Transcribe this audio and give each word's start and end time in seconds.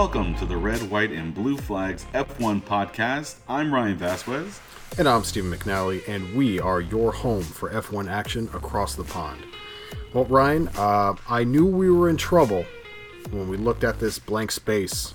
Welcome 0.00 0.34
to 0.36 0.46
the 0.46 0.56
Red, 0.56 0.90
White, 0.90 1.12
and 1.12 1.34
Blue 1.34 1.58
Flags 1.58 2.06
F1 2.14 2.62
podcast. 2.62 3.34
I'm 3.46 3.72
Ryan 3.72 3.98
Vasquez. 3.98 4.58
And 4.96 5.06
I'm 5.06 5.22
Stephen 5.24 5.52
McNally, 5.52 6.08
and 6.08 6.34
we 6.34 6.58
are 6.58 6.80
your 6.80 7.12
home 7.12 7.42
for 7.42 7.68
F1 7.68 8.10
action 8.10 8.48
across 8.54 8.94
the 8.94 9.04
pond. 9.04 9.44
Well, 10.14 10.24
Ryan, 10.24 10.68
uh, 10.68 11.16
I 11.28 11.44
knew 11.44 11.66
we 11.66 11.90
were 11.90 12.08
in 12.08 12.16
trouble 12.16 12.64
when 13.30 13.50
we 13.50 13.58
looked 13.58 13.84
at 13.84 14.00
this 14.00 14.18
blank 14.18 14.52
space 14.52 15.12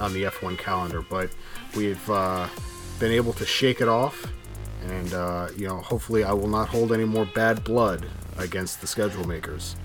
on 0.00 0.14
the 0.14 0.22
F1 0.22 0.56
calendar, 0.56 1.02
but 1.02 1.28
we've 1.76 2.08
uh, 2.08 2.48
been 2.98 3.12
able 3.12 3.34
to 3.34 3.44
shake 3.44 3.82
it 3.82 3.88
off, 3.88 4.32
and 4.86 5.12
uh, 5.12 5.48
you 5.58 5.68
know, 5.68 5.76
hopefully, 5.76 6.24
I 6.24 6.32
will 6.32 6.48
not 6.48 6.70
hold 6.70 6.90
any 6.90 7.04
more 7.04 7.26
bad 7.26 7.62
blood 7.64 8.06
against 8.38 8.80
the 8.80 8.86
schedule 8.86 9.28
makers. 9.28 9.76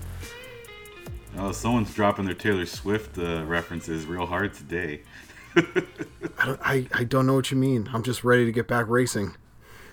Oh, 1.40 1.52
someone's 1.52 1.94
dropping 1.94 2.24
their 2.24 2.34
Taylor 2.34 2.66
Swift 2.66 3.16
uh, 3.16 3.44
references 3.44 4.06
real 4.06 4.26
hard 4.26 4.54
today. 4.54 5.02
I, 5.56 6.44
don't, 6.44 6.60
I, 6.62 6.86
I 6.92 7.04
don't 7.04 7.26
know 7.26 7.34
what 7.34 7.52
you 7.52 7.56
mean. 7.56 7.88
I'm 7.92 8.02
just 8.02 8.24
ready 8.24 8.44
to 8.44 8.50
get 8.50 8.66
back 8.66 8.88
racing. 8.88 9.36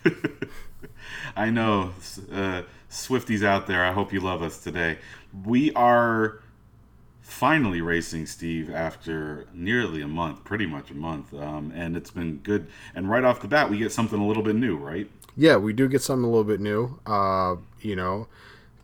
I 1.35 1.51
know. 1.51 1.93
Uh, 2.31 2.63
Swifties 2.89 3.43
out 3.43 3.67
there, 3.67 3.85
I 3.85 3.91
hope 3.91 4.11
you 4.11 4.21
love 4.21 4.41
us 4.41 4.63
today. 4.63 4.97
We 5.43 5.71
are 5.73 6.39
finally 7.21 7.81
racing, 7.81 8.25
Steve, 8.25 8.73
after 8.73 9.45
nearly 9.53 10.01
a 10.01 10.07
month, 10.07 10.43
pretty 10.45 10.65
much 10.65 10.89
a 10.89 10.95
month. 10.95 11.31
Um, 11.31 11.71
and 11.75 11.95
it's 11.95 12.09
been 12.09 12.37
good. 12.37 12.67
And 12.95 13.07
right 13.07 13.23
off 13.23 13.41
the 13.41 13.47
bat, 13.47 13.69
we 13.69 13.77
get 13.77 13.91
something 13.91 14.19
a 14.19 14.25
little 14.25 14.43
bit 14.43 14.55
new, 14.55 14.77
right? 14.77 15.09
Yeah, 15.37 15.57
we 15.57 15.73
do 15.73 15.87
get 15.87 16.01
something 16.01 16.23
a 16.23 16.27
little 16.27 16.43
bit 16.43 16.59
new. 16.59 16.99
Uh, 17.05 17.57
you 17.81 17.95
know, 17.95 18.27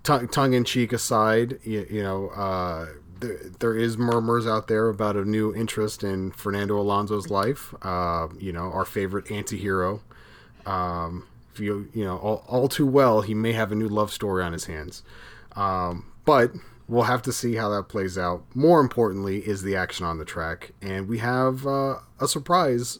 tongue, 0.04 0.54
in 0.54 0.64
cheek 0.64 0.94
aside, 0.94 1.60
you, 1.64 1.86
you 1.90 2.04
know, 2.04 2.30
uh, 2.30 2.88
there, 3.20 3.38
there 3.60 3.76
is 3.76 3.98
murmurs 3.98 4.48
out 4.48 4.68
there 4.68 4.90
about 4.90 5.16
a 5.16 5.24
new 5.24 5.54
interest 5.54 6.04
in 6.04 6.32
Fernando 6.32 6.80
Alonso's 6.80 7.30
life. 7.30 7.74
Uh, 7.82 8.28
you 8.40 8.52
know, 8.52 8.72
our 8.72 8.86
favorite 8.86 9.32
anti-hero. 9.32 10.02
Um, 10.66 11.28
if 11.54 11.60
you 11.60 11.90
you 11.94 12.04
know 12.06 12.18
all, 12.18 12.44
all, 12.48 12.68
too 12.68 12.86
well, 12.86 13.22
he 13.22 13.34
may 13.34 13.54
have 13.54 13.72
a 13.72 13.76
new 13.76 13.88
love 13.88 14.12
story 14.12 14.44
on 14.44 14.54
his 14.54 14.66
hands. 14.66 15.04
Um, 15.56 16.12
but 16.26 16.52
we'll 16.88 17.04
have 17.04 17.22
to 17.24 17.34
see 17.34 17.56
how 17.56 17.70
that 17.70 17.90
plays 17.90 18.18
out. 18.18 18.44
More 18.56 18.80
importantly, 18.80 19.40
is 19.40 19.64
the 19.64 19.76
action 19.76 20.06
on 20.06 20.18
the 20.18 20.26
track, 20.26 20.72
and 20.82 21.08
we 21.08 21.18
have 21.20 21.66
uh, 21.66 21.98
a 22.20 22.28
surprise 22.28 23.00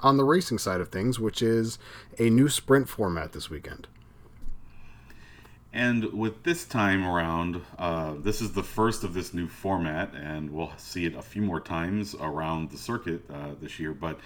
on 0.00 0.16
the 0.16 0.24
racing 0.24 0.58
side 0.58 0.80
of 0.80 0.90
things, 0.90 1.18
which 1.18 1.40
is 1.40 1.78
a 2.18 2.28
new 2.28 2.48
sprint 2.48 2.88
format 2.88 3.32
this 3.32 3.48
weekend. 3.48 3.88
And 5.74 6.12
with 6.12 6.44
this 6.44 6.64
time 6.64 7.04
around, 7.04 7.60
uh, 7.80 8.14
this 8.16 8.40
is 8.40 8.52
the 8.52 8.62
first 8.62 9.02
of 9.02 9.12
this 9.12 9.34
new 9.34 9.48
format, 9.48 10.14
and 10.14 10.52
we'll 10.52 10.72
see 10.76 11.04
it 11.04 11.16
a 11.16 11.20
few 11.20 11.42
more 11.42 11.58
times 11.58 12.14
around 12.14 12.70
the 12.70 12.78
circuit 12.78 13.22
uh, 13.28 13.54
this 13.60 13.80
year. 13.80 13.92
But 13.92 14.20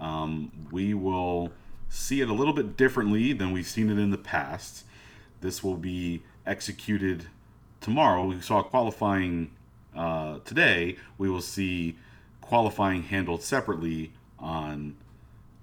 um, 0.00 0.50
we 0.72 0.94
will 0.94 1.52
see 1.90 2.22
it 2.22 2.30
a 2.30 2.32
little 2.32 2.54
bit 2.54 2.78
differently 2.78 3.34
than 3.34 3.52
we've 3.52 3.66
seen 3.66 3.90
it 3.90 3.98
in 3.98 4.10
the 4.10 4.16
past. 4.16 4.86
This 5.42 5.62
will 5.62 5.76
be 5.76 6.22
executed 6.46 7.26
tomorrow. 7.82 8.24
We 8.24 8.40
saw 8.40 8.62
qualifying 8.62 9.50
uh, 9.94 10.38
today. 10.46 10.96
We 11.18 11.28
will 11.28 11.42
see 11.42 11.98
qualifying 12.40 13.02
handled 13.02 13.42
separately 13.42 14.12
on 14.38 14.96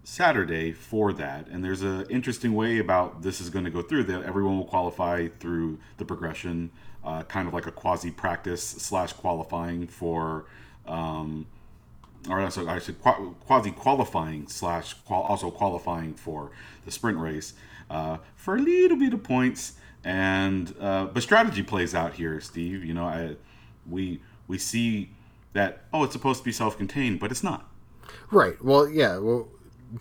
Saturday 0.05 0.71
for 0.71 1.11
that. 1.13 1.47
And 1.47 1.63
there's 1.63 1.81
an 1.81 2.05
interesting 2.09 2.53
way 2.53 2.77
about 2.77 3.23
this 3.23 3.41
is 3.41 3.49
going 3.49 3.65
to 3.65 3.71
go 3.71 3.81
through 3.81 4.03
that 4.03 4.23
everyone 4.23 4.57
will 4.57 4.65
qualify 4.65 5.27
through 5.39 5.79
the 5.97 6.05
progression, 6.05 6.69
uh, 7.03 7.23
kind 7.23 7.47
of 7.47 7.53
like 7.53 7.65
a 7.65 7.71
quasi 7.71 8.11
practice 8.11 8.63
slash 8.63 9.13
qualifying 9.13 9.87
for, 9.87 10.45
um, 10.87 11.47
or 12.29 12.39
I 12.39 12.79
should 12.79 13.01
quasi 13.01 13.71
qualifying 13.71 14.47
slash 14.47 14.93
qual- 14.93 15.23
also 15.23 15.49
qualifying 15.49 16.13
for 16.13 16.51
the 16.85 16.91
sprint 16.91 17.17
race 17.17 17.53
uh, 17.89 18.17
for 18.35 18.55
a 18.55 18.59
little 18.59 18.97
bit 18.97 19.13
of 19.13 19.23
points. 19.23 19.73
And 20.03 20.73
uh, 20.79 21.05
but 21.05 21.23
strategy 21.23 21.63
plays 21.63 21.95
out 21.95 22.13
here, 22.13 22.39
Steve. 22.39 22.85
You 22.85 22.93
know, 22.93 23.05
I 23.05 23.37
we 23.89 24.21
we 24.47 24.59
see 24.59 25.09
that 25.53 25.81
oh, 25.91 26.03
it's 26.03 26.13
supposed 26.13 26.41
to 26.41 26.45
be 26.45 26.51
self-contained, 26.51 27.19
but 27.19 27.31
it's 27.31 27.43
not. 27.43 27.67
Right. 28.29 28.63
Well, 28.63 28.87
yeah. 28.87 29.17
Well, 29.17 29.47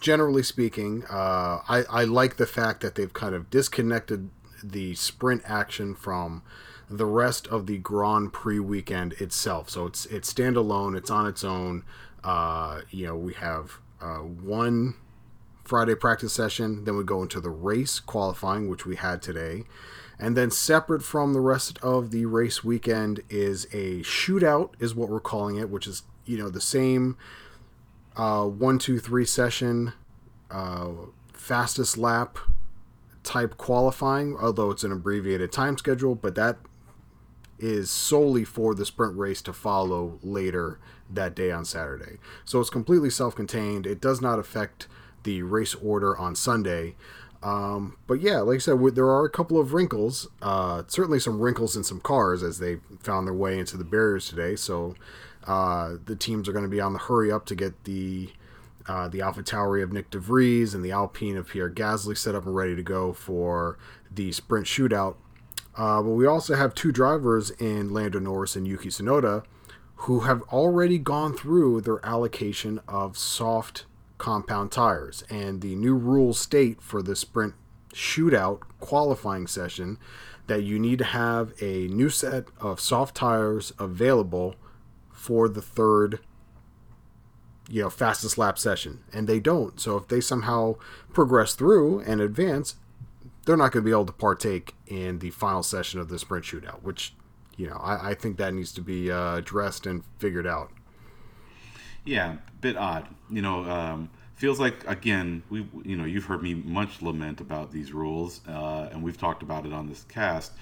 generally 0.01 0.43
speaking, 0.43 1.05
uh, 1.11 1.61
I, 1.69 1.85
I 1.91 2.05
like 2.05 2.37
the 2.37 2.47
fact 2.47 2.81
that 2.83 2.95
they've 2.95 3.13
kind 3.13 3.35
of 3.35 3.51
disconnected 3.51 4.31
the 4.63 4.95
sprint 4.95 5.43
action 5.45 5.95
from 5.95 6.43
the 6.89 7.07
rest 7.07 7.47
of 7.49 7.67
the 7.67 7.79
Grand 7.79 8.33
Prix 8.33 8.59
weekend 8.61 9.15
itself. 9.15 9.71
So 9.71 9.87
it's 9.87 10.07
it's 10.07 10.33
standalone. 10.33 10.97
It's 10.97 11.11
on 11.11 11.27
its 11.27 11.45
own. 11.45 11.85
Uh, 12.23 12.83
you 12.91 13.07
know, 13.07 13.17
we 13.17 13.35
have 13.35 13.79
uh, 14.01 14.19
one 14.19 14.95
Friday 15.65 15.95
practice 15.95 16.33
session. 16.33 16.85
Then 16.85 16.97
we 16.97 17.05
go 17.05 17.23
into 17.23 17.41
the 17.41 17.51
race 17.51 18.01
qualifying, 18.01 18.69
which 18.69 18.87
we 18.87 18.97
had 18.97 19.23
today. 19.23 19.65
And 20.19 20.37
then 20.37 20.51
separate 20.51 21.03
from 21.03 21.33
the 21.33 21.41
rest 21.41 21.79
of 21.83 22.11
the 22.11 22.27
race 22.27 22.63
weekend 22.63 23.21
is 23.29 23.65
a 23.73 24.01
shootout, 24.03 24.71
is 24.79 24.95
what 24.95 25.09
we're 25.09 25.21
calling 25.21 25.57
it, 25.57 25.71
which 25.71 25.87
is 25.87 26.03
you 26.25 26.39
know 26.39 26.49
the 26.49 26.61
same 26.61 27.17
uh, 28.17 28.45
one, 28.45 28.79
two, 28.79 28.99
three 28.99 29.25
session, 29.25 29.93
uh, 30.51 30.89
fastest 31.33 31.99
lap 31.99 32.39
type 33.23 33.57
qualifying, 33.57 34.37
although 34.37 34.71
it's 34.71 34.85
an 34.85 34.93
abbreviated 34.93 35.51
time 35.51 35.77
schedule, 35.77 36.15
but 36.15 36.35
that 36.35 36.59
is 37.59 37.91
solely 37.91 38.45
for 38.45 38.75
the 38.75 38.85
sprint 38.85 39.17
race 39.17 39.41
to 39.43 39.53
follow 39.53 40.19
later 40.23 40.79
that 41.11 41.35
day 41.35 41.51
on 41.51 41.65
Saturday. 41.65 42.19
So 42.45 42.61
it's 42.61 42.71
completely 42.71 43.11
self 43.11 43.35
contained. 43.35 43.87
It 43.87 44.01
does 44.01 44.21
not 44.21 44.39
affect 44.39 44.87
the 45.23 45.43
race 45.43 45.75
order 45.75 46.17
on 46.17 46.35
Sunday. 46.35 46.97
Um, 47.43 47.99
but 48.07 48.21
yeah, 48.21 48.39
like 48.41 48.57
I 48.57 48.59
said, 48.59 48.79
there 48.95 49.11
are 49.11 49.25
a 49.25 49.31
couple 49.31 49.59
of 49.59 49.75
wrinkles. 49.75 50.29
Uh, 50.41 50.83
certainly 50.87 51.21
some 51.21 51.41
wrinkles 51.41 51.77
in 51.77 51.85
some 51.85 52.01
cars 52.01 52.43
as 52.43 52.59
they 52.59 52.79
found 53.01 53.27
their 53.27 53.35
way 53.35 53.59
into 53.59 53.77
the 53.77 53.85
barriers 53.85 54.29
today. 54.29 54.57
So 54.57 54.95
uh, 55.47 55.95
the 56.05 56.17
teams 56.17 56.49
are 56.49 56.53
going 56.53 56.65
to 56.65 56.71
be 56.71 56.81
on 56.81 56.93
the 56.93 56.99
hurry 56.99 57.31
up 57.31 57.47
to 57.47 57.55
get 57.55 57.85
the 57.85 58.31
uh, 58.87 59.09
the 59.09 59.21
AlphaTauri 59.21 59.83
of 59.83 59.93
Nick 59.93 60.11
de 60.11 60.19
Vries 60.19 60.75
and 60.75 60.85
the 60.85 60.93
Alpine 60.93 61.39
of 61.39 61.49
Pierre 61.49 61.71
Gasly 61.71 62.17
set 62.17 62.35
up 62.35 62.45
and 62.45 62.55
ready 62.55 62.77
to 62.77 62.83
go 62.83 63.15
for 63.15 63.79
the 64.11 64.31
sprint 64.33 64.67
shootout. 64.67 65.17
Uh, 65.77 66.03
but 66.03 66.11
we 66.11 66.27
also 66.27 66.55
have 66.55 66.75
two 66.75 66.93
drivers 66.93 67.51
in 67.53 67.93
Lando 67.93 68.19
Norris 68.19 68.57
and 68.57 68.69
Yuki 68.69 68.91
Tsunoda 68.91 69.43
who 69.97 70.21
have 70.21 70.43
already 70.53 70.99
gone 70.99 71.35
through 71.35 71.81
their 71.81 72.05
allocation 72.05 72.81
of 72.87 73.17
soft 73.17 73.87
compound 74.19 74.71
tires. 74.71 75.25
And 75.31 75.61
the 75.61 75.75
new 75.75 75.95
rules 75.95 76.39
state 76.39 76.83
for 76.83 77.03
the 77.03 77.17
sprint 77.17 77.55
shootout 77.93 78.61
qualifying 78.81 79.47
session 79.47 79.99
that 80.47 80.63
you 80.63 80.79
need 80.79 80.99
to 80.99 81.05
have 81.05 81.55
a 81.63 81.89
new 81.89 82.11
set 82.11 82.45
of 82.61 82.81
soft 82.81 83.15
tires 83.15 83.73
available 83.79 84.57
for 85.25 85.49
the 85.49 85.63
third 85.63 86.21
you 87.71 87.81
know 87.81 87.89
fastest 87.89 88.37
lap 88.37 88.59
session 88.59 89.03
and 89.11 89.27
they 89.27 89.41
don't. 89.41 89.81
So 89.81 89.97
if 89.97 90.09
they 90.09 90.21
somehow 90.21 90.77
progress 91.15 91.55
through 91.55 92.01
and 92.01 92.21
advance 92.21 92.77
they're 93.47 93.57
not 93.57 93.73
going 93.73 93.83
to 93.83 93.87
be 93.87 93.91
able 93.91 94.07
to 94.07 94.13
partake 94.13 94.75
in 94.87 95.21
the 95.21 95.31
final 95.31 95.63
session 95.63 95.99
of 95.99 96.09
the 96.09 96.19
sprint 96.19 96.45
shootout 96.45 96.83
which 96.83 97.15
you 97.57 97.67
know 97.67 97.77
i, 97.77 98.11
I 98.11 98.15
think 98.15 98.37
that 98.39 98.55
needs 98.55 98.73
to 98.73 98.81
be 98.83 99.11
uh, 99.11 99.37
addressed 99.37 99.87
and 99.87 100.05
figured 100.19 100.47
out. 100.47 100.71
Yeah 102.05 102.35
a 102.35 102.39
bit 102.61 102.77
odd. 102.77 103.07
You 103.31 103.41
know 103.41 103.65
um, 103.65 104.11
feels 104.35 104.61
like 104.61 104.87
again 104.87 105.43
we 105.49 105.67
you 105.85 105.97
know 105.97 106.05
you've 106.05 106.27
heard 106.27 106.43
me 106.43 106.53
much 106.53 107.01
lament 107.01 107.41
about 107.41 107.73
these 107.73 107.93
rules 107.93 108.43
uh, 108.47 108.91
and 108.93 109.03
we've 109.03 109.17
talked 109.17 109.43
about 109.43 109.65
it 109.65 109.73
on 109.73 109.89
this 109.89 110.05
cast 110.05 110.53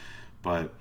but 0.42 0.72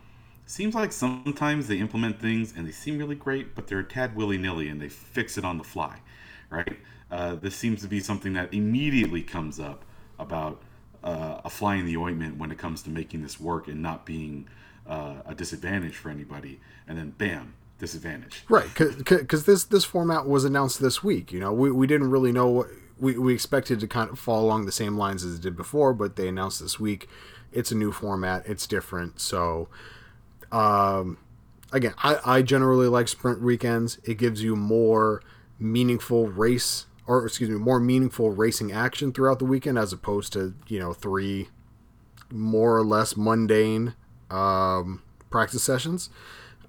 seems 0.45 0.75
like 0.75 0.91
sometimes 0.91 1.67
they 1.67 1.77
implement 1.77 2.19
things 2.19 2.53
and 2.55 2.67
they 2.67 2.71
seem 2.71 2.97
really 2.97 3.15
great, 3.15 3.55
but 3.55 3.67
they're 3.67 3.79
a 3.79 3.83
tad 3.83 4.15
willy 4.15 4.37
nilly 4.37 4.67
and 4.67 4.81
they 4.81 4.89
fix 4.89 5.37
it 5.37 5.45
on 5.45 5.57
the 5.57 5.63
fly, 5.63 5.99
right? 6.49 6.77
Uh, 7.09 7.35
this 7.35 7.55
seems 7.55 7.81
to 7.81 7.87
be 7.87 7.99
something 7.99 8.33
that 8.33 8.53
immediately 8.53 9.21
comes 9.21 9.59
up 9.59 9.83
about 10.19 10.61
uh, 11.03 11.41
a 11.43 11.49
fly 11.49 11.75
in 11.75 11.85
the 11.85 11.97
ointment 11.97 12.37
when 12.37 12.51
it 12.51 12.57
comes 12.57 12.81
to 12.83 12.89
making 12.89 13.21
this 13.21 13.39
work 13.39 13.67
and 13.67 13.81
not 13.81 14.05
being 14.05 14.47
uh, 14.87 15.15
a 15.25 15.35
disadvantage 15.35 15.95
for 15.95 16.09
anybody. 16.09 16.59
And 16.87 16.97
then, 16.97 17.11
bam, 17.11 17.53
disadvantage. 17.79 18.43
Right, 18.47 18.67
because 18.73 19.45
this 19.45 19.63
this 19.65 19.83
format 19.83 20.27
was 20.27 20.45
announced 20.45 20.81
this 20.81 21.03
week. 21.03 21.31
You 21.31 21.39
know, 21.39 21.51
we, 21.51 21.71
we 21.71 21.87
didn't 21.87 22.11
really 22.11 22.31
know 22.31 22.47
what 22.47 22.67
we, 22.99 23.17
we 23.17 23.33
expected 23.33 23.79
to 23.79 23.87
kind 23.87 24.09
of 24.09 24.19
fall 24.19 24.45
along 24.45 24.65
the 24.65 24.71
same 24.71 24.97
lines 24.97 25.23
as 25.25 25.35
it 25.35 25.41
did 25.41 25.57
before, 25.57 25.93
but 25.93 26.15
they 26.15 26.27
announced 26.27 26.61
this 26.61 26.79
week. 26.79 27.09
It's 27.51 27.71
a 27.71 27.75
new 27.75 27.91
format. 27.91 28.43
It's 28.45 28.67
different. 28.67 29.19
So 29.19 29.67
um, 30.51 31.17
again, 31.71 31.93
I, 31.97 32.17
I 32.25 32.41
generally 32.41 32.87
like 32.87 33.07
sprint 33.07 33.41
weekends. 33.41 33.99
It 34.03 34.17
gives 34.17 34.43
you 34.43 34.55
more 34.55 35.21
meaningful 35.59 36.27
race, 36.27 36.85
or 37.07 37.25
excuse 37.25 37.49
me, 37.49 37.57
more 37.57 37.79
meaningful 37.79 38.31
racing 38.31 38.71
action 38.71 39.11
throughout 39.11 39.39
the 39.39 39.45
weekend 39.45 39.77
as 39.77 39.93
opposed 39.93 40.33
to 40.33 40.53
you 40.67 40.79
know 40.79 40.93
three 40.93 41.49
more 42.31 42.77
or 42.77 42.83
less 42.83 43.15
mundane 43.17 43.95
um, 44.29 45.01
practice 45.29 45.63
sessions. 45.63 46.09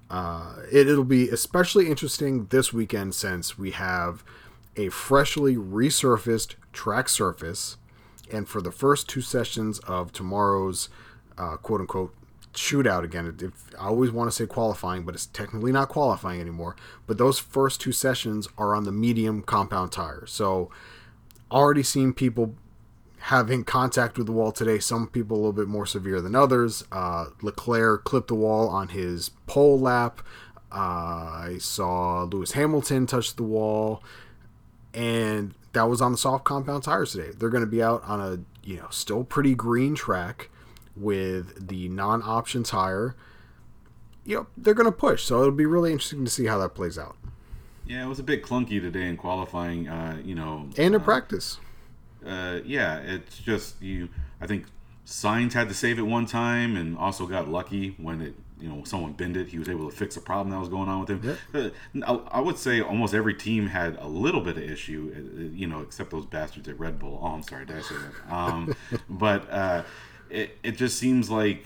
Uh, 0.09 0.57
it, 0.71 0.87
it'll 0.87 1.03
be 1.03 1.29
especially 1.29 1.87
interesting 1.89 2.45
this 2.47 2.71
weekend 2.71 3.15
since 3.15 3.57
we 3.57 3.71
have 3.71 4.23
a 4.75 4.89
freshly 4.89 5.55
resurfaced 5.55 6.55
track 6.71 7.09
surface. 7.09 7.77
And 8.31 8.47
for 8.47 8.61
the 8.61 8.71
first 8.71 9.07
two 9.07 9.21
sessions 9.21 9.79
of 9.79 10.11
tomorrow's 10.11 10.89
uh, 11.37 11.57
quote 11.57 11.81
unquote 11.81 12.15
shootout 12.53 13.03
again, 13.03 13.35
if, 13.41 13.75
I 13.77 13.87
always 13.87 14.11
want 14.11 14.29
to 14.29 14.35
say 14.35 14.45
qualifying, 14.45 15.03
but 15.03 15.15
it's 15.15 15.25
technically 15.27 15.71
not 15.71 15.89
qualifying 15.89 16.39
anymore. 16.39 16.75
But 17.07 17.17
those 17.17 17.39
first 17.39 17.81
two 17.81 17.91
sessions 17.91 18.47
are 18.57 18.75
on 18.75 18.83
the 18.83 18.91
medium 18.91 19.41
compound 19.41 19.91
tire. 19.91 20.25
So 20.25 20.69
already 21.51 21.83
seen 21.83 22.13
people 22.13 22.55
having 23.17 23.63
contact 23.63 24.17
with 24.17 24.27
the 24.27 24.33
wall 24.33 24.51
today. 24.51 24.79
Some 24.79 25.07
people 25.07 25.37
a 25.37 25.39
little 25.39 25.53
bit 25.53 25.67
more 25.67 25.85
severe 25.85 26.21
than 26.21 26.35
others. 26.35 26.83
Uh, 26.91 27.27
Leclerc 27.41 28.03
clipped 28.03 28.27
the 28.27 28.35
wall 28.35 28.67
on 28.69 28.89
his 28.89 29.29
pole 29.47 29.79
lap. 29.79 30.21
Uh, 30.71 30.75
I 30.75 31.57
saw 31.59 32.23
Lewis 32.23 32.53
Hamilton 32.53 33.05
touch 33.05 33.35
the 33.35 33.43
wall, 33.43 34.03
and 34.93 35.53
that 35.73 35.83
was 35.83 36.01
on 36.01 36.11
the 36.11 36.17
soft 36.17 36.43
compound 36.43 36.83
tires 36.83 37.11
today. 37.11 37.31
They're 37.37 37.49
going 37.49 37.63
to 37.63 37.69
be 37.69 37.81
out 37.81 38.03
on 38.03 38.19
a 38.19 38.39
you 38.67 38.77
know 38.77 38.87
still 38.89 39.23
pretty 39.23 39.55
green 39.55 39.95
track 39.95 40.49
with 40.95 41.67
the 41.67 41.89
non 41.89 42.21
options 42.23 42.69
tire. 42.69 43.15
You 44.25 44.35
know 44.35 44.47
they're 44.55 44.73
going 44.73 44.85
to 44.85 44.97
push, 44.97 45.23
so 45.23 45.41
it'll 45.41 45.51
be 45.51 45.65
really 45.65 45.91
interesting 45.91 46.23
to 46.23 46.31
see 46.31 46.45
how 46.45 46.57
that 46.59 46.75
plays 46.75 46.97
out. 46.97 47.17
Yeah, 47.85 48.05
it 48.05 48.07
was 48.07 48.19
a 48.19 48.23
bit 48.23 48.43
clunky 48.43 48.79
today 48.79 49.09
in 49.09 49.17
qualifying. 49.17 49.89
Uh, 49.89 50.21
you 50.23 50.35
know, 50.35 50.69
and 50.77 50.79
in 50.79 50.95
uh, 50.95 50.99
practice 50.99 51.59
uh, 52.25 52.59
yeah, 52.65 52.99
it's 52.99 53.37
just 53.37 53.81
you. 53.81 54.09
I 54.41 54.47
think 54.47 54.65
Sainz 55.05 55.53
had 55.53 55.67
to 55.69 55.73
save 55.73 55.99
it 55.99 56.03
one 56.03 56.25
time, 56.25 56.75
and 56.75 56.97
also 56.97 57.25
got 57.25 57.49
lucky 57.49 57.95
when 57.97 58.21
it 58.21 58.35
you 58.59 58.69
know 58.69 58.83
someone 58.85 59.13
bent 59.13 59.37
it. 59.37 59.49
He 59.49 59.59
was 59.59 59.69
able 59.69 59.89
to 59.89 59.95
fix 59.95 60.15
a 60.17 60.21
problem 60.21 60.51
that 60.51 60.59
was 60.59 60.69
going 60.69 60.89
on 60.89 61.01
with 61.01 61.09
him. 61.09 61.37
Yep. 61.53 61.73
Uh, 62.05 62.19
I, 62.31 62.39
would 62.39 62.57
say 62.57 62.81
almost 62.81 63.13
every 63.13 63.33
team 63.33 63.67
had 63.67 63.97
a 63.99 64.07
little 64.07 64.41
bit 64.41 64.57
of 64.57 64.63
issue, 64.63 65.13
uh, 65.15 65.19
uh, 65.19 65.43
you 65.53 65.67
know, 65.67 65.81
except 65.81 66.11
those 66.11 66.25
bastards 66.25 66.67
at 66.67 66.79
Red 66.79 66.99
Bull. 66.99 67.19
Oh, 67.21 67.27
I'm 67.27 67.43
sorry, 67.43 67.65
did 67.65 67.77
I 67.77 67.81
say 67.81 67.95
that? 67.95 68.33
Um, 68.33 68.75
but 69.09 69.49
uh, 69.51 69.83
it 70.33 70.57
it 70.63 70.71
just 70.77 70.97
seems 70.97 71.29
like 71.29 71.63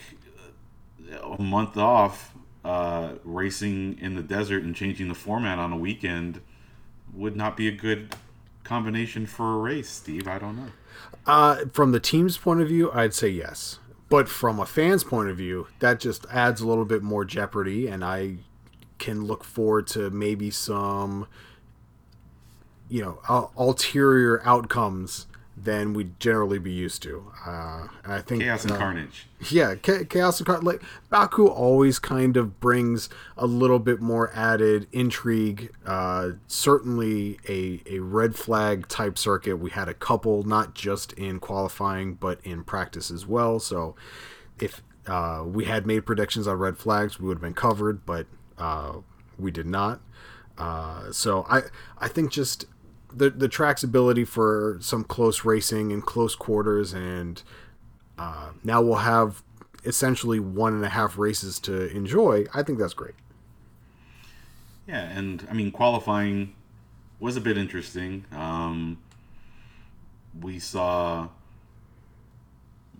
a 1.23 1.41
month 1.41 1.77
off 1.77 2.33
uh, 2.65 3.13
racing 3.23 3.97
in 3.99 4.15
the 4.15 4.21
desert 4.21 4.63
and 4.63 4.75
changing 4.75 5.07
the 5.07 5.15
format 5.15 5.57
on 5.57 5.71
a 5.71 5.77
weekend 5.77 6.41
would 7.13 7.35
not 7.35 7.55
be 7.55 7.67
a 7.67 7.71
good 7.71 8.13
combination 8.65 9.25
for 9.25 9.53
a 9.53 9.57
race, 9.57 9.89
Steve? 9.89 10.27
I 10.27 10.37
don't 10.37 10.57
know. 10.57 10.71
Uh, 11.25 11.65
from 11.71 11.93
the 11.93 11.99
team's 12.01 12.37
point 12.37 12.59
of 12.59 12.67
view, 12.67 12.91
I'd 12.91 13.13
say 13.13 13.29
yes. 13.29 13.79
But 14.09 14.27
from 14.27 14.59
a 14.59 14.65
fan's 14.65 15.03
point 15.03 15.29
of 15.29 15.37
view, 15.37 15.67
that 15.79 15.99
just 15.99 16.25
adds 16.31 16.61
a 16.61 16.67
little 16.67 16.85
bit 16.85 17.03
more 17.03 17.25
jeopardy, 17.25 17.87
and 17.87 18.03
I 18.03 18.37
can 18.99 19.25
look 19.25 19.43
forward 19.43 19.87
to 19.87 20.09
maybe 20.09 20.49
some, 20.49 21.27
you 22.89 23.01
know, 23.01 23.51
ulterior 23.57 24.41
outcomes 24.45 25.27
than 25.59 25.93
we'd 25.93 26.19
generally 26.19 26.59
be 26.59 26.71
used 26.71 27.01
to. 27.01 27.31
Uh, 27.45 27.87
and 28.03 28.13
I 28.13 28.21
think 28.21 28.43
chaos 28.43 28.63
and 28.63 28.73
uh, 28.73 28.77
carnage. 28.77 29.27
Yeah, 29.49 29.75
chaos 29.75 30.39
and 30.39 30.45
carnage. 30.45 30.63
Like 30.65 30.83
Baku 31.09 31.47
always 31.47 31.99
kind 31.99 32.37
of 32.37 32.59
brings 32.59 33.09
a 33.35 33.47
little 33.47 33.79
bit 33.79 33.99
more 33.99 34.31
added 34.33 34.87
intrigue. 34.91 35.71
Uh, 35.85 36.31
certainly 36.47 37.39
a 37.49 37.81
a 37.87 37.99
red 37.99 38.35
flag 38.35 38.87
type 38.87 39.17
circuit. 39.17 39.57
We 39.57 39.71
had 39.71 39.89
a 39.89 39.93
couple, 39.93 40.43
not 40.43 40.75
just 40.75 41.13
in 41.13 41.39
qualifying, 41.39 42.13
but 42.13 42.39
in 42.43 42.63
practice 42.63 43.09
as 43.09 43.25
well. 43.25 43.59
So 43.59 43.95
if 44.59 44.81
uh, 45.07 45.43
we 45.45 45.65
had 45.65 45.87
made 45.87 46.05
predictions 46.05 46.47
on 46.47 46.57
red 46.57 46.77
flags, 46.77 47.19
we 47.19 47.27
would 47.27 47.37
have 47.37 47.41
been 47.41 47.53
covered, 47.53 48.05
but 48.05 48.27
uh, 48.57 48.97
we 49.39 49.51
did 49.51 49.65
not. 49.65 50.01
Uh, 50.57 51.11
so 51.11 51.45
I 51.49 51.63
I 51.97 52.07
think 52.07 52.31
just 52.31 52.65
the 53.17 53.29
the 53.29 53.47
track's 53.47 53.83
ability 53.83 54.25
for 54.25 54.77
some 54.81 55.03
close 55.03 55.43
racing 55.43 55.91
and 55.91 56.05
close 56.05 56.35
quarters, 56.35 56.93
and 56.93 57.41
uh, 58.17 58.51
now 58.63 58.81
we'll 58.81 58.95
have 58.95 59.43
essentially 59.85 60.39
one 60.39 60.73
and 60.73 60.85
a 60.85 60.89
half 60.89 61.17
races 61.17 61.59
to 61.59 61.89
enjoy. 61.95 62.45
I 62.53 62.63
think 62.63 62.79
that's 62.79 62.93
great. 62.93 63.15
Yeah, 64.87 65.01
and 65.01 65.45
I 65.49 65.53
mean 65.53 65.71
qualifying 65.71 66.53
was 67.19 67.35
a 67.35 67.41
bit 67.41 67.57
interesting. 67.57 68.25
Um, 68.31 68.99
we 70.39 70.59
saw 70.59 71.29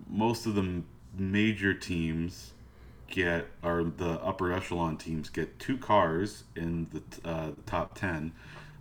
most 0.08 0.46
of 0.46 0.54
the 0.54 0.82
major 1.16 1.74
teams 1.74 2.52
get, 3.08 3.46
or 3.62 3.84
the 3.84 4.20
upper 4.22 4.52
echelon 4.52 4.96
teams 4.96 5.28
get 5.28 5.58
two 5.58 5.78
cars 5.78 6.44
in 6.56 6.88
the 6.92 7.28
uh, 7.28 7.50
top 7.66 7.96
ten. 7.96 8.32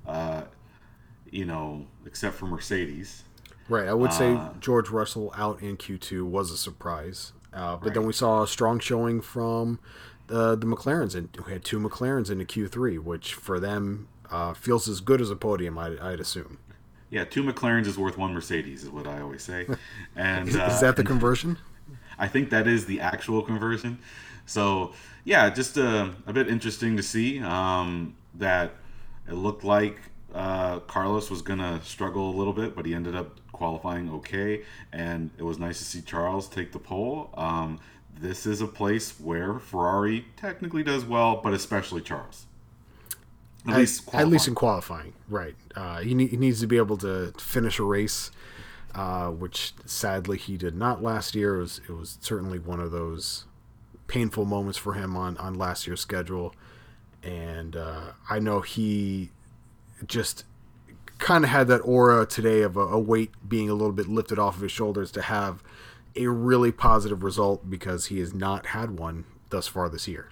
Uh, 0.05 0.43
you 1.31 1.45
know, 1.45 1.85
except 2.05 2.35
for 2.35 2.45
Mercedes. 2.45 3.23
Right. 3.69 3.87
I 3.87 3.93
would 3.93 4.13
say 4.13 4.33
uh, 4.33 4.49
George 4.59 4.89
Russell 4.89 5.33
out 5.35 5.61
in 5.61 5.77
Q2 5.77 6.23
was 6.23 6.51
a 6.51 6.57
surprise. 6.57 7.33
Uh, 7.53 7.75
but 7.75 7.87
right. 7.87 7.93
then 7.95 8.05
we 8.05 8.13
saw 8.13 8.43
a 8.43 8.47
strong 8.47 8.79
showing 8.79 9.19
from 9.19 9.79
the, 10.27 10.55
the 10.55 10.65
McLarens, 10.65 11.15
and 11.15 11.29
we 11.45 11.51
had 11.51 11.63
two 11.63 11.79
McLarens 11.79 12.29
into 12.29 12.45
Q3, 12.45 12.99
which 12.99 13.33
for 13.33 13.59
them 13.59 14.07
uh, 14.29 14.53
feels 14.53 14.87
as 14.87 14.99
good 14.99 15.21
as 15.21 15.29
a 15.29 15.35
podium, 15.35 15.77
I'd, 15.77 15.99
I'd, 15.99 16.19
assume. 16.19 16.59
Yeah, 17.09 17.23
two 17.23 17.43
McLarens 17.43 17.87
is 17.87 17.97
worth 17.97 18.17
one 18.17 18.33
Mercedes, 18.33 18.83
is 18.83 18.89
what 18.89 19.07
I 19.07 19.21
always 19.21 19.43
say. 19.43 19.67
And 20.15 20.49
is, 20.49 20.55
is 20.55 20.81
that 20.81 20.95
the 20.95 21.03
uh, 21.03 21.05
conversion? 21.05 21.57
I 22.19 22.27
think 22.27 22.49
that 22.49 22.67
is 22.67 22.85
the 22.85 22.99
actual 22.99 23.41
conversion. 23.41 23.99
So 24.45 24.93
yeah, 25.23 25.49
just 25.49 25.77
a, 25.77 25.87
uh, 25.87 26.09
a 26.25 26.33
bit 26.33 26.47
interesting 26.47 26.97
to 26.97 27.03
see 27.03 27.39
um, 27.39 28.15
that 28.35 28.73
it 29.27 29.33
looked 29.33 29.63
like 29.63 29.99
uh, 30.37 30.79
Carlos 30.81 31.31
was 31.31 31.41
going 31.41 31.59
to 31.59 31.81
struggle 31.83 32.29
a 32.29 32.35
little 32.35 32.53
bit, 32.53 32.75
but 32.75 32.85
he 32.85 32.93
ended 32.93 33.15
up 33.15 33.39
qualifying 33.51 34.09
okay. 34.11 34.61
And 34.93 35.31
it 35.37 35.43
was 35.43 35.57
nice 35.57 35.79
to 35.79 35.85
see 35.85 36.01
Charles 36.01 36.47
take 36.47 36.71
the 36.71 36.79
pole. 36.79 37.31
Um, 37.33 37.79
this 38.19 38.45
is 38.45 38.61
a 38.61 38.67
place 38.67 39.19
where 39.19 39.57
Ferrari 39.57 40.25
technically 40.35 40.83
does 40.83 41.05
well, 41.05 41.41
but 41.43 41.53
especially 41.53 42.01
Charles. 42.01 42.45
At, 43.65 43.73
at 43.73 43.79
least, 43.79 44.13
at 44.13 44.27
least 44.27 44.47
in 44.47 44.53
qualifying, 44.53 45.13
right? 45.27 45.55
Uh, 45.75 46.01
he, 46.01 46.13
ne- 46.13 46.27
he, 46.27 46.37
needs 46.37 46.61
to 46.61 46.67
be 46.67 46.77
able 46.77 46.97
to 46.97 47.33
finish 47.39 47.79
a 47.79 47.83
race, 47.83 48.29
uh, 48.93 49.29
which 49.29 49.73
sadly 49.85 50.37
he 50.37 50.55
did 50.55 50.75
not 50.75 51.01
last 51.01 51.33
year. 51.33 51.57
It 51.57 51.61
was, 51.61 51.81
it 51.89 51.91
was 51.91 52.17
certainly 52.21 52.59
one 52.59 52.79
of 52.79 52.91
those 52.91 53.45
painful 54.05 54.45
moments 54.45 54.77
for 54.77 54.93
him 54.93 55.17
on, 55.17 55.35
on 55.37 55.55
last 55.55 55.87
year's 55.87 55.99
schedule. 55.99 56.53
And 57.23 57.75
uh, 57.75 58.11
I 58.29 58.37
know 58.39 58.61
he 58.61 59.31
just 60.05 60.43
kind 61.17 61.43
of 61.43 61.49
had 61.49 61.67
that 61.67 61.79
aura 61.79 62.25
today 62.25 62.61
of 62.61 62.77
a, 62.77 62.81
a, 62.81 62.99
weight 62.99 63.31
being 63.47 63.69
a 63.69 63.73
little 63.73 63.93
bit 63.93 64.07
lifted 64.07 64.37
off 64.37 64.55
of 64.55 64.61
his 64.61 64.71
shoulders 64.71 65.11
to 65.11 65.21
have 65.23 65.63
a 66.15 66.27
really 66.27 66.71
positive 66.71 67.23
result 67.23 67.69
because 67.69 68.07
he 68.07 68.19
has 68.19 68.33
not 68.33 68.67
had 68.67 68.99
one 68.99 69.25
thus 69.49 69.67
far 69.67 69.89
this 69.89 70.07
year. 70.07 70.29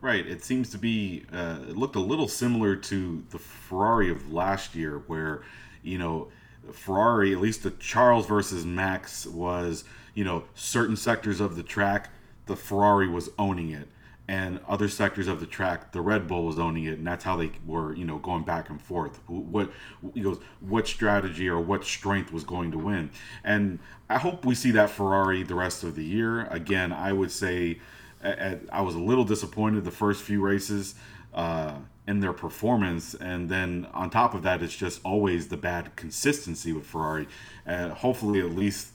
Right. 0.00 0.26
It 0.26 0.42
seems 0.42 0.70
to 0.70 0.78
be, 0.78 1.24
uh, 1.32 1.58
it 1.68 1.76
looked 1.76 1.96
a 1.96 2.00
little 2.00 2.28
similar 2.28 2.74
to 2.76 3.22
the 3.30 3.38
Ferrari 3.38 4.10
of 4.10 4.32
last 4.32 4.74
year, 4.74 5.02
where, 5.06 5.42
you 5.82 5.96
know, 5.96 6.28
Ferrari, 6.72 7.32
at 7.32 7.40
least 7.40 7.62
the 7.62 7.70
Charles 7.72 8.26
versus 8.26 8.64
Max, 8.64 9.26
was, 9.26 9.84
you 10.14 10.24
know, 10.24 10.44
certain 10.54 10.96
sectors 10.96 11.40
of 11.40 11.54
the 11.54 11.62
track, 11.62 12.10
the 12.46 12.56
Ferrari 12.56 13.08
was 13.08 13.30
owning 13.38 13.70
it 13.70 13.88
and 14.28 14.60
other 14.68 14.88
sectors 14.88 15.26
of 15.26 15.40
the 15.40 15.46
track, 15.46 15.92
the 15.92 16.00
Red 16.00 16.28
Bull 16.28 16.44
was 16.44 16.58
owning 16.58 16.84
it, 16.84 16.98
and 16.98 17.06
that's 17.06 17.24
how 17.24 17.36
they 17.36 17.50
were, 17.66 17.94
you 17.94 18.04
know, 18.04 18.18
going 18.18 18.44
back 18.44 18.70
and 18.70 18.80
forth. 18.80 19.20
What 19.26 19.72
he 20.14 20.20
goes, 20.20 20.38
what 20.60 20.86
strategy 20.86 21.48
or 21.48 21.60
what 21.60 21.84
strength 21.84 22.32
was 22.32 22.44
going 22.44 22.70
to 22.72 22.78
win, 22.78 23.10
and 23.42 23.78
I 24.08 24.18
hope 24.18 24.44
we 24.44 24.54
see 24.54 24.70
that 24.72 24.90
Ferrari 24.90 25.42
the 25.42 25.54
rest 25.54 25.82
of 25.82 25.96
the 25.96 26.04
year. 26.04 26.46
Again, 26.46 26.92
I 26.92 27.12
would 27.12 27.30
say 27.30 27.80
I 28.22 28.80
was 28.80 28.94
a 28.94 29.00
little 29.00 29.24
disappointed 29.24 29.84
the 29.84 29.90
first 29.90 30.22
few 30.22 30.40
races 30.40 30.94
uh, 31.34 31.74
in 32.06 32.20
their 32.20 32.32
performance, 32.32 33.14
and 33.14 33.48
then 33.48 33.88
on 33.92 34.10
top 34.10 34.34
of 34.34 34.44
that, 34.44 34.62
it's 34.62 34.76
just 34.76 35.00
always 35.04 35.48
the 35.48 35.56
bad 35.56 35.96
consistency 35.96 36.72
with 36.72 36.86
Ferrari. 36.86 37.26
Uh, 37.66 37.88
hopefully, 37.88 38.40
at 38.40 38.52
least 38.52 38.92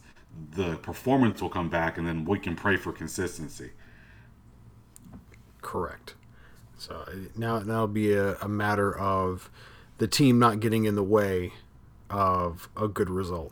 the 0.52 0.78
performance 0.78 1.42
will 1.42 1.50
come 1.50 1.68
back, 1.68 1.98
and 1.98 2.08
then 2.08 2.24
we 2.24 2.40
can 2.40 2.56
pray 2.56 2.78
for 2.78 2.94
consistency 2.94 3.72
correct. 5.68 6.16
So 6.78 7.06
now 7.36 7.60
that'll 7.60 7.88
be 7.88 8.14
a, 8.14 8.38
a 8.38 8.48
matter 8.48 8.98
of 8.98 9.50
the 9.98 10.08
team 10.08 10.40
not 10.40 10.62
getting 10.62 10.86
in 10.86 10.96
the 10.96 11.04
way 11.04 11.52
of 12.10 12.70
a 12.78 12.88
good 12.88 13.10
result. 13.10 13.52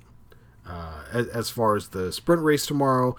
Uh, 0.66 1.04
as, 1.12 1.28
as, 1.28 1.50
far 1.50 1.76
as 1.76 1.90
the 1.90 2.14
sprint 2.14 2.42
race 2.42 2.66
tomorrow, 2.66 3.18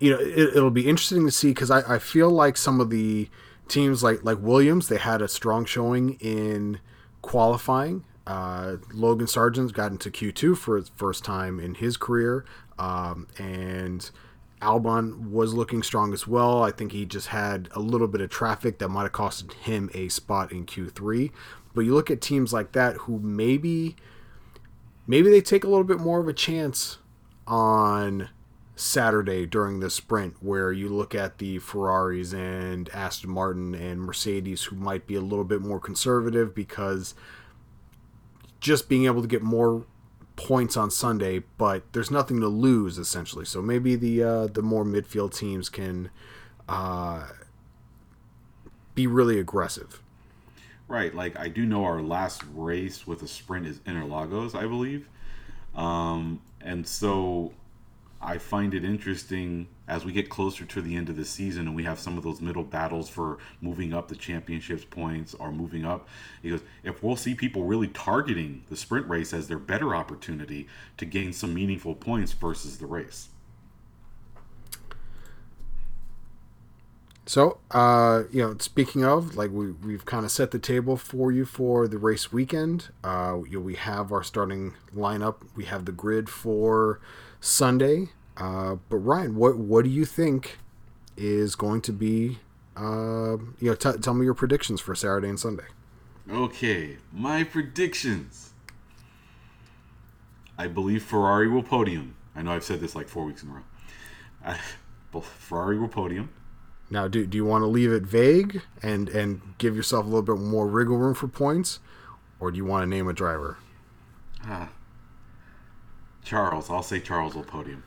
you 0.00 0.10
know, 0.10 0.18
it, 0.18 0.56
will 0.56 0.70
be 0.70 0.88
interesting 0.88 1.24
to 1.24 1.30
see 1.30 1.48
because 1.48 1.70
I, 1.70 1.94
I 1.94 1.98
feel 2.00 2.28
like 2.28 2.56
some 2.56 2.80
of 2.80 2.90
the 2.90 3.28
teams 3.68 4.02
like 4.02 4.24
like 4.24 4.38
Williams, 4.40 4.88
they 4.88 4.98
had 4.98 5.22
a 5.22 5.28
strong 5.28 5.64
showing 5.64 6.14
in 6.20 6.80
qualifying. 7.22 8.04
Uh, 8.26 8.76
Logan 8.92 9.26
Sargeant 9.26 9.72
got 9.72 9.92
into 9.92 10.10
Q2 10.10 10.56
for 10.56 10.76
his 10.76 10.90
first 10.96 11.24
time 11.24 11.60
in 11.60 11.76
his 11.76 11.96
career, 11.96 12.44
um, 12.78 13.28
and 13.38 14.10
Albon 14.64 15.30
was 15.30 15.52
looking 15.52 15.82
strong 15.82 16.12
as 16.14 16.26
well. 16.26 16.62
I 16.62 16.70
think 16.70 16.92
he 16.92 17.04
just 17.04 17.28
had 17.28 17.68
a 17.72 17.80
little 17.80 18.08
bit 18.08 18.22
of 18.22 18.30
traffic 18.30 18.78
that 18.78 18.88
might 18.88 19.02
have 19.02 19.12
costed 19.12 19.52
him 19.52 19.90
a 19.92 20.08
spot 20.08 20.50
in 20.50 20.64
Q3. 20.64 21.30
But 21.74 21.82
you 21.82 21.94
look 21.94 22.10
at 22.10 22.20
teams 22.20 22.52
like 22.52 22.72
that 22.72 22.96
who 22.96 23.18
maybe 23.18 23.96
maybe 25.06 25.28
they 25.28 25.42
take 25.42 25.64
a 25.64 25.68
little 25.68 25.84
bit 25.84 26.00
more 26.00 26.20
of 26.20 26.28
a 26.28 26.32
chance 26.32 26.98
on 27.46 28.30
Saturday 28.74 29.44
during 29.44 29.80
the 29.80 29.90
sprint 29.90 30.36
where 30.40 30.72
you 30.72 30.88
look 30.88 31.14
at 31.14 31.38
the 31.38 31.58
Ferraris 31.58 32.32
and 32.32 32.88
Aston 32.88 33.30
Martin 33.30 33.74
and 33.74 34.00
Mercedes 34.00 34.64
who 34.64 34.76
might 34.76 35.06
be 35.06 35.14
a 35.14 35.20
little 35.20 35.44
bit 35.44 35.60
more 35.60 35.78
conservative 35.78 36.54
because 36.54 37.14
just 38.60 38.88
being 38.88 39.04
able 39.04 39.20
to 39.20 39.28
get 39.28 39.42
more 39.42 39.84
points 40.36 40.76
on 40.76 40.90
Sunday, 40.90 41.42
but 41.58 41.92
there's 41.92 42.10
nothing 42.10 42.40
to 42.40 42.48
lose 42.48 42.98
essentially. 42.98 43.44
So 43.44 43.62
maybe 43.62 43.96
the 43.96 44.22
uh, 44.22 44.46
the 44.46 44.62
more 44.62 44.84
midfield 44.84 45.36
teams 45.36 45.68
can 45.68 46.10
uh, 46.68 47.28
be 48.94 49.06
really 49.06 49.38
aggressive. 49.38 50.00
Right. 50.88 51.14
Like 51.14 51.38
I 51.38 51.48
do 51.48 51.64
know 51.64 51.84
our 51.84 52.02
last 52.02 52.42
race 52.54 53.06
with 53.06 53.22
a 53.22 53.28
sprint 53.28 53.66
is 53.66 53.78
Interlagos, 53.80 54.54
I 54.54 54.66
believe, 54.66 55.08
um, 55.74 56.40
and 56.60 56.86
so 56.86 57.52
I 58.20 58.38
find 58.38 58.74
it 58.74 58.84
interesting 58.84 59.66
as 59.86 60.04
we 60.04 60.12
get 60.12 60.28
closer 60.28 60.64
to 60.64 60.80
the 60.80 60.96
end 60.96 61.08
of 61.08 61.16
the 61.16 61.24
season 61.24 61.66
and 61.66 61.76
we 61.76 61.84
have 61.84 61.98
some 61.98 62.16
of 62.16 62.24
those 62.24 62.40
middle 62.40 62.62
battles 62.62 63.08
for 63.08 63.38
moving 63.60 63.92
up 63.92 64.08
the 64.08 64.16
championships 64.16 64.84
points 64.84 65.34
or 65.34 65.52
moving 65.52 65.84
up. 65.84 66.08
He 66.42 66.50
goes, 66.50 66.62
if 66.82 67.02
we'll 67.02 67.16
see 67.16 67.34
people 67.34 67.64
really 67.64 67.88
targeting 67.88 68.64
the 68.70 68.76
sprint 68.76 69.08
race 69.08 69.32
as 69.32 69.48
their 69.48 69.58
better 69.58 69.94
opportunity 69.94 70.68
to 70.96 71.04
gain 71.04 71.32
some 71.32 71.52
meaningful 71.52 71.94
points 71.94 72.32
versus 72.32 72.78
the 72.78 72.86
race. 72.86 73.28
So, 77.26 77.58
uh, 77.70 78.24
you 78.30 78.42
know, 78.42 78.56
speaking 78.58 79.04
of, 79.04 79.34
like 79.34 79.50
we 79.50 79.72
we've 79.72 80.04
kind 80.04 80.26
of 80.26 80.30
set 80.30 80.50
the 80.50 80.58
table 80.58 80.96
for 80.96 81.32
you 81.32 81.46
for 81.46 81.88
the 81.88 81.96
race 81.96 82.30
weekend. 82.30 82.90
Uh, 83.02 83.38
you 83.48 83.58
know, 83.58 83.64
we 83.64 83.76
have 83.76 84.12
our 84.12 84.22
starting 84.22 84.74
lineup. 84.94 85.36
We 85.56 85.64
have 85.64 85.86
the 85.86 85.92
grid 85.92 86.28
for 86.28 87.00
Sunday. 87.40 88.10
Uh, 88.36 88.76
but 88.88 88.96
Ryan, 88.98 89.36
what 89.36 89.56
what 89.56 89.84
do 89.84 89.90
you 89.90 90.04
think 90.04 90.58
is 91.16 91.54
going 91.54 91.80
to 91.82 91.92
be? 91.92 92.38
Uh, 92.76 93.36
you 93.60 93.70
know, 93.70 93.74
t- 93.74 93.98
tell 93.98 94.14
me 94.14 94.24
your 94.24 94.34
predictions 94.34 94.80
for 94.80 94.94
Saturday 94.94 95.28
and 95.28 95.38
Sunday. 95.38 95.66
Okay, 96.30 96.96
my 97.12 97.44
predictions. 97.44 98.52
I 100.56 100.66
believe 100.68 101.02
Ferrari 101.02 101.48
will 101.48 101.62
podium. 101.62 102.16
I 102.34 102.42
know 102.42 102.52
I've 102.52 102.64
said 102.64 102.80
this 102.80 102.94
like 102.94 103.08
four 103.08 103.24
weeks 103.24 103.42
in 103.42 103.50
a 103.50 103.52
row. 103.52 103.62
I, 104.44 104.58
Ferrari 105.20 105.78
will 105.78 105.88
podium. 105.88 106.30
Now, 106.90 107.08
do, 107.08 107.26
do 107.26 107.36
you 107.36 107.44
want 107.44 107.62
to 107.62 107.66
leave 107.66 107.92
it 107.92 108.02
vague 108.02 108.62
and, 108.82 109.08
and 109.08 109.40
give 109.58 109.74
yourself 109.76 110.04
a 110.04 110.08
little 110.08 110.22
bit 110.22 110.38
more 110.38 110.66
wriggle 110.66 110.96
room 110.96 111.14
for 111.14 111.28
points, 111.28 111.80
or 112.38 112.50
do 112.50 112.56
you 112.56 112.64
want 112.64 112.82
to 112.82 112.86
name 112.86 113.08
a 113.08 113.12
driver? 113.12 113.58
Ah, 114.44 114.68
Charles. 116.22 116.70
I'll 116.70 116.82
say 116.82 117.00
Charles 117.00 117.34
will 117.34 117.44
podium. 117.44 117.82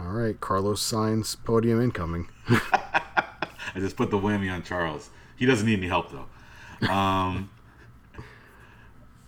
All 0.00 0.12
right, 0.12 0.40
Carlos 0.40 0.82
Sainz 0.82 1.36
podium 1.44 1.80
incoming. 1.80 2.28
I 2.48 3.78
just 3.78 3.96
put 3.96 4.10
the 4.10 4.18
whammy 4.18 4.50
on 4.50 4.62
Charles. 4.62 5.10
He 5.36 5.44
doesn't 5.44 5.66
need 5.66 5.78
any 5.78 5.88
help 5.88 6.10
though. 6.10 6.90
Um, 6.90 7.50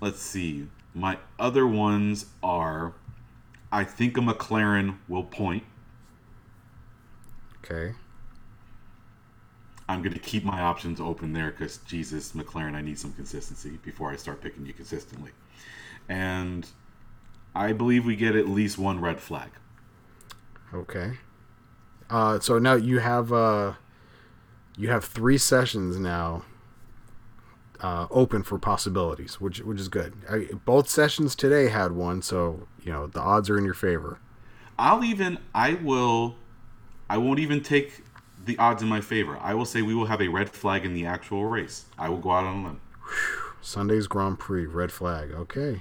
let's 0.00 0.21
see. 0.21 0.69
My 0.95 1.19
other 1.38 1.67
ones 1.67 2.26
are 2.43 2.95
I 3.71 3.85
think 3.85 4.17
a 4.17 4.21
McLaren 4.21 4.97
will 5.09 5.25
point. 5.25 5.64
Okay. 7.64 7.95
I'm 9.88 10.00
going 10.00 10.14
to 10.14 10.21
keep 10.21 10.45
my 10.45 10.61
options 10.61 11.00
open 11.00 11.33
there 11.33 11.50
because 11.50 11.79
Jesus, 11.79 12.33
McLaren, 12.33 12.75
I 12.75 12.81
need 12.81 12.99
some 12.99 13.12
consistency 13.12 13.79
before 13.83 14.11
I 14.11 14.17
start 14.17 14.41
picking 14.41 14.64
you 14.64 14.73
consistently. 14.73 15.33
And 16.09 16.67
I 17.55 17.73
believe 17.73 18.07
we 18.07 18.17
get 18.17 18.37
at 18.37 18.49
least 18.49 18.79
one 18.79 19.00
red 19.00 19.21
flag. 19.21 19.50
Okay. 20.75 21.19
Uh, 22.09 22.38
so 22.41 22.59
now 22.59 22.75
you 22.75 22.99
have 22.99 23.33
uh, 23.33 23.75
you 24.76 24.88
have 24.88 25.05
three 25.05 25.38
sessions 25.38 25.99
now 25.99 26.45
uh, 27.81 28.07
open 28.11 28.43
for 28.43 28.59
possibilities, 28.59 29.41
which 29.41 29.61
which 29.61 29.81
is 29.81 29.88
good. 29.88 30.14
I, 30.31 30.49
both 30.64 30.88
sessions 30.88 31.35
today 31.35 31.69
had 31.69 31.93
one, 31.93 32.23
so 32.23 32.69
you 32.83 32.93
know 32.93 33.07
the 33.07 33.21
odds 33.21 33.50
are 33.50 33.59
in 33.59 33.64
your 33.64 33.75
favor. 33.75 34.19
I'll 34.79 35.05
even 35.05 35.38
I 35.55 35.75
will 35.75 36.37
I 37.09 37.19
won't 37.19 37.38
even 37.38 37.62
take 37.62 38.05
the 38.45 38.59
odds 38.59 38.83
in 38.83 38.88
my 38.88 39.00
favor. 39.00 39.38
I 39.41 39.55
will 39.55 39.64
say 39.64 39.83
we 39.83 39.95
will 39.95 40.07
have 40.07 40.21
a 40.21 40.29
red 40.29 40.50
flag 40.50 40.85
in 40.85 40.95
the 40.95 41.07
actual 41.07 41.47
race. 41.47 41.87
I 41.99 42.09
will 42.09 42.19
go 42.19 42.31
out 42.31 42.45
on 42.45 42.57
a 42.57 42.67
limb. 42.69 42.81
Sunday's 43.61 44.07
Grand 44.07 44.38
Prix, 44.38 44.67
red 44.67 44.91
flag. 44.91 45.31
Okay. 45.33 45.81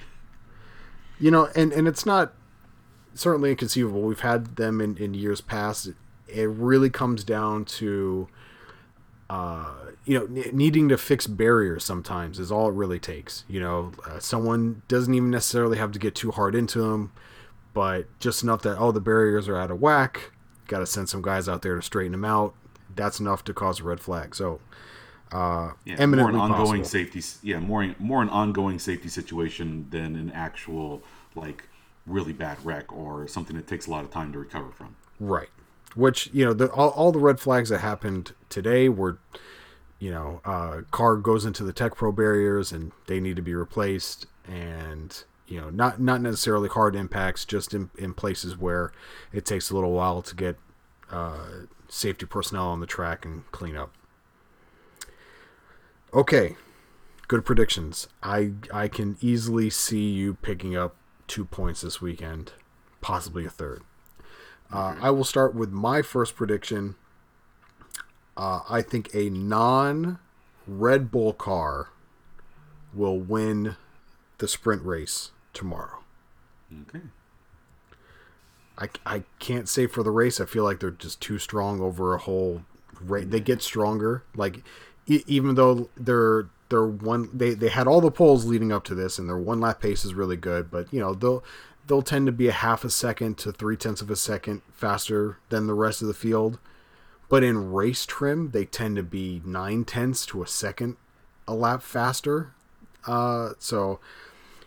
You 1.20 1.32
know, 1.32 1.50
and, 1.56 1.72
and 1.74 1.88
it's 1.88 2.06
not 2.06 2.34
certainly 3.14 3.52
inconceivable. 3.52 4.02
We've 4.02 4.20
had 4.20 4.56
them 4.56 4.82
in, 4.82 4.98
in 4.98 5.14
years 5.14 5.42
past. 5.42 5.90
It 6.28 6.50
really 6.50 6.90
comes 6.90 7.24
down 7.24 7.66
to, 7.66 8.28
uh, 9.30 9.74
you 10.06 10.18
know, 10.18 10.26
n- 10.26 10.56
needing 10.56 10.90
to 10.90 10.98
fix 10.98 11.28
barriers 11.28 11.84
sometimes 11.84 12.40
is 12.40 12.52
all 12.52 12.70
it 12.70 12.74
really 12.74 13.00
takes. 13.00 13.44
You 13.48 13.60
know, 13.60 13.92
uh, 14.08 14.20
someone 14.20 14.82
doesn't 14.88 15.14
even 15.14 15.30
necessarily 15.30 15.78
have 15.78 15.92
to 15.92 16.00
get 16.00 16.16
too 16.16 16.32
hard 16.32 16.56
into 16.56 16.80
them, 16.80 17.12
but 17.74 18.08
just 18.20 18.44
enough 18.44 18.62
that, 18.64 18.78
oh, 18.78 18.92
the 18.92 19.02
barriers 19.02 19.48
are 19.48 19.58
out 19.58 19.72
of 19.72 19.80
whack 19.80 20.32
got 20.72 20.80
to 20.80 20.86
send 20.86 21.10
some 21.10 21.22
guys 21.22 21.48
out 21.50 21.62
there 21.62 21.76
to 21.76 21.82
straighten 21.82 22.14
them 22.14 22.26
out. 22.26 22.56
That's 22.96 23.20
enough 23.20 23.44
to 23.44 23.54
cause 23.54 23.82
a 23.82 23.84
red 23.84 24.00
flag. 24.00 24.34
So, 24.34 24.62
uh, 25.32 25.72
yeah, 25.86 26.04
more 26.06 26.30
an 26.30 26.36
ongoing 26.36 26.82
possible. 26.82 26.84
safety. 26.86 27.22
Yeah, 27.44 27.60
more 27.60 27.94
more 28.00 28.22
an 28.22 28.30
ongoing 28.30 28.80
safety 28.80 29.10
situation 29.10 29.88
than 29.90 30.16
an 30.16 30.32
actual 30.32 31.04
like 31.36 31.68
really 32.06 32.34
bad 32.34 32.58
wreck 32.64 32.92
or 32.92 33.28
something 33.28 33.56
that 33.56 33.68
takes 33.68 33.88
a 33.88 33.92
lot 33.92 34.04
of 34.04 34.12
time 34.12 34.32
to 34.34 34.40
recover 34.40 34.72
from. 34.72 34.96
Right. 35.20 35.50
Which 35.96 36.30
you 36.34 36.46
know, 36.46 36.54
the, 36.54 36.72
all, 36.72 36.90
all 36.90 37.12
the 37.12 37.20
red 37.20 37.40
flags 37.40 37.70
that 37.70 37.80
happened 37.80 38.34
today 38.50 38.90
were, 38.90 39.20
you 40.00 40.10
know, 40.10 40.42
uh, 40.46 40.82
car 40.92 41.18
goes 41.18 41.46
into 41.46 41.64
the 41.64 41.74
TecPro 41.74 42.16
barriers 42.16 42.72
and 42.72 42.92
they 43.08 43.20
need 43.20 43.36
to 43.36 43.42
be 43.42 43.54
replaced, 43.54 44.26
and 44.48 45.24
you 45.48 45.60
know, 45.60 45.70
not 45.70 46.00
not 46.00 46.22
necessarily 46.22 46.70
hard 46.70 46.96
impacts, 46.96 47.44
just 47.44 47.74
in, 47.74 47.90
in 47.98 48.14
places 48.14 48.58
where 48.58 48.94
it 49.34 49.46
takes 49.46 49.70
a 49.70 49.76
little 49.76 49.92
while 49.92 50.22
to 50.22 50.34
get 50.34 50.56
uh, 51.12 51.66
safety 51.90 52.26
personnel 52.26 52.68
on 52.68 52.80
the 52.80 52.88
track 52.88 53.26
and 53.26 53.50
clean 53.52 53.76
up. 53.76 53.92
Okay, 56.14 56.56
good 57.28 57.44
predictions. 57.44 58.08
I 58.24 58.54
I 58.74 58.88
can 58.88 59.18
easily 59.20 59.70
see 59.70 60.10
you 60.10 60.36
picking 60.36 60.76
up 60.76 60.96
two 61.32 61.46
points 61.46 61.80
this 61.80 62.02
weekend, 62.02 62.52
possibly 63.00 63.46
a 63.46 63.50
third. 63.50 63.82
Uh, 64.72 64.96
I 65.02 65.12
will 65.12 65.24
start 65.24 65.56
with 65.56 65.72
my 65.72 66.02
first 66.02 66.36
prediction. 66.36 66.96
Uh, 68.36 68.60
I 68.70 68.82
think 68.82 69.10
a 69.16 69.30
non 69.30 70.20
Red 70.68 71.10
Bull 71.10 71.32
car 71.32 71.88
will 72.94 73.18
win 73.18 73.78
the 74.40 74.48
sprint 74.48 74.84
race 74.84 75.32
tomorrow. 75.54 76.00
Okay. 76.90 77.06
I, 78.78 78.90
I 79.06 79.24
can't 79.40 79.70
say 79.70 79.88
for 79.88 80.04
the 80.04 80.12
race. 80.12 80.42
I 80.42 80.46
feel 80.46 80.66
like 80.66 80.82
they're 80.82 80.92
just 80.92 81.22
too 81.22 81.40
strong 81.40 81.80
over 81.80 82.14
a 82.14 82.18
whole 82.18 82.64
race. 83.00 83.28
They 83.30 83.40
get 83.40 83.62
stronger. 83.62 84.24
Like 84.36 84.64
e- 85.08 85.24
even 85.28 85.56
though 85.56 85.90
they're 85.96 86.50
they're 86.72 86.86
one 86.86 87.30
they, 87.32 87.54
they 87.54 87.70
had 87.70 87.88
all 87.88 88.02
the 88.02 88.10
poles 88.10 88.46
leading 88.46 88.72
up 88.72 88.84
to 88.86 88.96
this 88.96 89.20
and 89.20 89.30
their 89.30 89.38
one 89.38 89.60
lap 89.60 89.80
pace 89.80 90.04
is 90.04 90.16
really 90.16 90.38
good, 90.38 90.72
but 90.72 90.92
you 90.92 91.00
know 91.00 91.14
they'll 91.14 91.44
they'll 91.86 92.02
tend 92.02 92.26
to 92.26 92.32
be 92.32 92.48
a 92.48 92.54
half 92.54 92.84
a 92.84 92.90
second 92.90 93.38
to 93.38 93.52
three 93.52 93.78
tenths 93.78 94.02
of 94.02 94.10
a 94.10 94.16
second 94.16 94.64
faster 94.74 95.38
than 95.50 95.68
the 95.68 95.74
rest 95.76 96.02
of 96.02 96.08
the 96.08 96.14
field. 96.16 96.58
But 97.30 97.44
in 97.44 97.72
race 97.72 98.06
trim, 98.06 98.52
they 98.52 98.66
tend 98.66 98.96
to 98.96 99.04
be 99.04 99.42
nine 99.46 99.86
tenths 99.86 100.26
to 100.28 100.42
a 100.42 100.48
second 100.48 100.98
a 101.48 101.54
lap 101.54 101.82
faster. 101.84 102.54
Uh, 103.06 103.52
so 103.60 104.00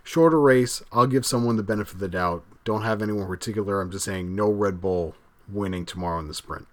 shorter 0.02 0.40
race, 0.40 0.82
I'll 0.92 1.06
give 1.06 1.26
someone 1.26 1.56
the 1.56 1.62
benefit 1.62 1.94
of 1.94 2.00
the 2.00 2.08
doubt. 2.08 2.44
Don't 2.64 2.82
have 2.82 3.02
anyone 3.02 3.26
particular. 3.26 3.80
I'm 3.80 3.90
just 3.90 4.04
saying 4.04 4.34
no 4.34 4.50
Red 4.50 4.80
Bull 4.80 5.14
winning 5.48 5.86
tomorrow 5.86 6.18
in 6.18 6.28
the 6.28 6.34
sprint. 6.34 6.66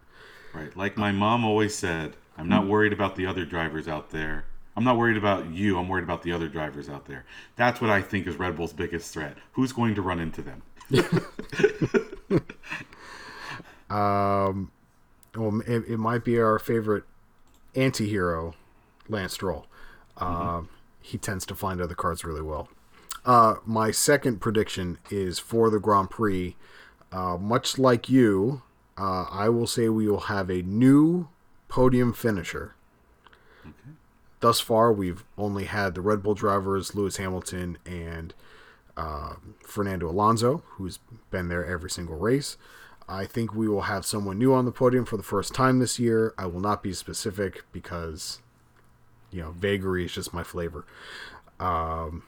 Right. 0.53 0.75
Like 0.75 0.97
my 0.97 1.11
mom 1.11 1.45
always 1.45 1.75
said, 1.75 2.15
I'm 2.37 2.49
not 2.49 2.67
worried 2.67 2.93
about 2.93 3.15
the 3.15 3.25
other 3.25 3.45
drivers 3.45 3.87
out 3.87 4.09
there. 4.09 4.45
I'm 4.81 4.85
not 4.85 4.97
worried 4.97 5.17
about 5.17 5.47
you. 5.51 5.77
I'm 5.77 5.87
worried 5.87 6.05
about 6.05 6.23
the 6.23 6.31
other 6.31 6.47
drivers 6.47 6.89
out 6.89 7.05
there. 7.05 7.23
That's 7.55 7.79
what 7.79 7.91
I 7.91 8.01
think 8.01 8.25
is 8.25 8.37
Red 8.37 8.57
Bull's 8.57 8.73
biggest 8.73 9.13
threat. 9.13 9.37
Who's 9.51 9.71
going 9.71 9.93
to 9.93 10.01
run 10.01 10.19
into 10.19 10.41
them? 10.41 10.63
um, 13.91 14.71
well, 15.35 15.61
it, 15.67 15.83
it, 15.87 15.97
might 15.99 16.25
be 16.25 16.39
our 16.39 16.57
favorite 16.57 17.03
anti-hero, 17.75 18.55
Lance 19.07 19.33
Stroll. 19.33 19.67
mm-hmm. 20.17 20.57
Uh, 20.57 20.61
he 20.99 21.19
tends 21.19 21.45
to 21.45 21.53
find 21.53 21.79
other 21.79 21.93
cars 21.93 22.25
really 22.25 22.41
well. 22.41 22.67
Uh, 23.23 23.57
my 23.63 23.91
second 23.91 24.41
prediction 24.41 24.97
is 25.11 25.37
for 25.37 25.69
the 25.69 25.79
Grand 25.79 26.09
Prix. 26.09 26.55
Uh, 27.11 27.37
much 27.37 27.77
like 27.77 28.09
you, 28.09 28.63
uh, 28.97 29.25
I 29.29 29.47
will 29.49 29.67
say 29.67 29.89
we 29.89 30.07
will 30.07 30.21
have 30.21 30.49
a 30.49 30.63
new 30.63 31.27
podium 31.67 32.13
finisher. 32.13 32.73
Okay. 33.63 33.91
Thus 34.41 34.59
far, 34.59 34.91
we've 34.91 35.23
only 35.37 35.65
had 35.65 35.95
the 35.95 36.01
Red 36.01 36.21
Bull 36.21 36.33
drivers, 36.33 36.95
Lewis 36.95 37.17
Hamilton 37.17 37.77
and 37.85 38.33
uh, 38.97 39.35
Fernando 39.65 40.09
Alonso, 40.09 40.63
who's 40.71 40.99
been 41.29 41.47
there 41.47 41.65
every 41.65 41.89
single 41.89 42.17
race. 42.17 42.57
I 43.07 43.25
think 43.25 43.53
we 43.53 43.67
will 43.67 43.81
have 43.81 44.05
someone 44.05 44.37
new 44.39 44.53
on 44.53 44.65
the 44.65 44.71
podium 44.71 45.05
for 45.05 45.17
the 45.17 45.23
first 45.23 45.53
time 45.53 45.79
this 45.79 45.99
year. 45.99 46.33
I 46.37 46.45
will 46.45 46.59
not 46.59 46.81
be 46.81 46.93
specific 46.93 47.63
because, 47.71 48.39
you 49.31 49.41
know, 49.41 49.51
vagary 49.51 50.05
is 50.05 50.13
just 50.13 50.33
my 50.33 50.43
flavor. 50.43 50.85
Um, 51.59 52.23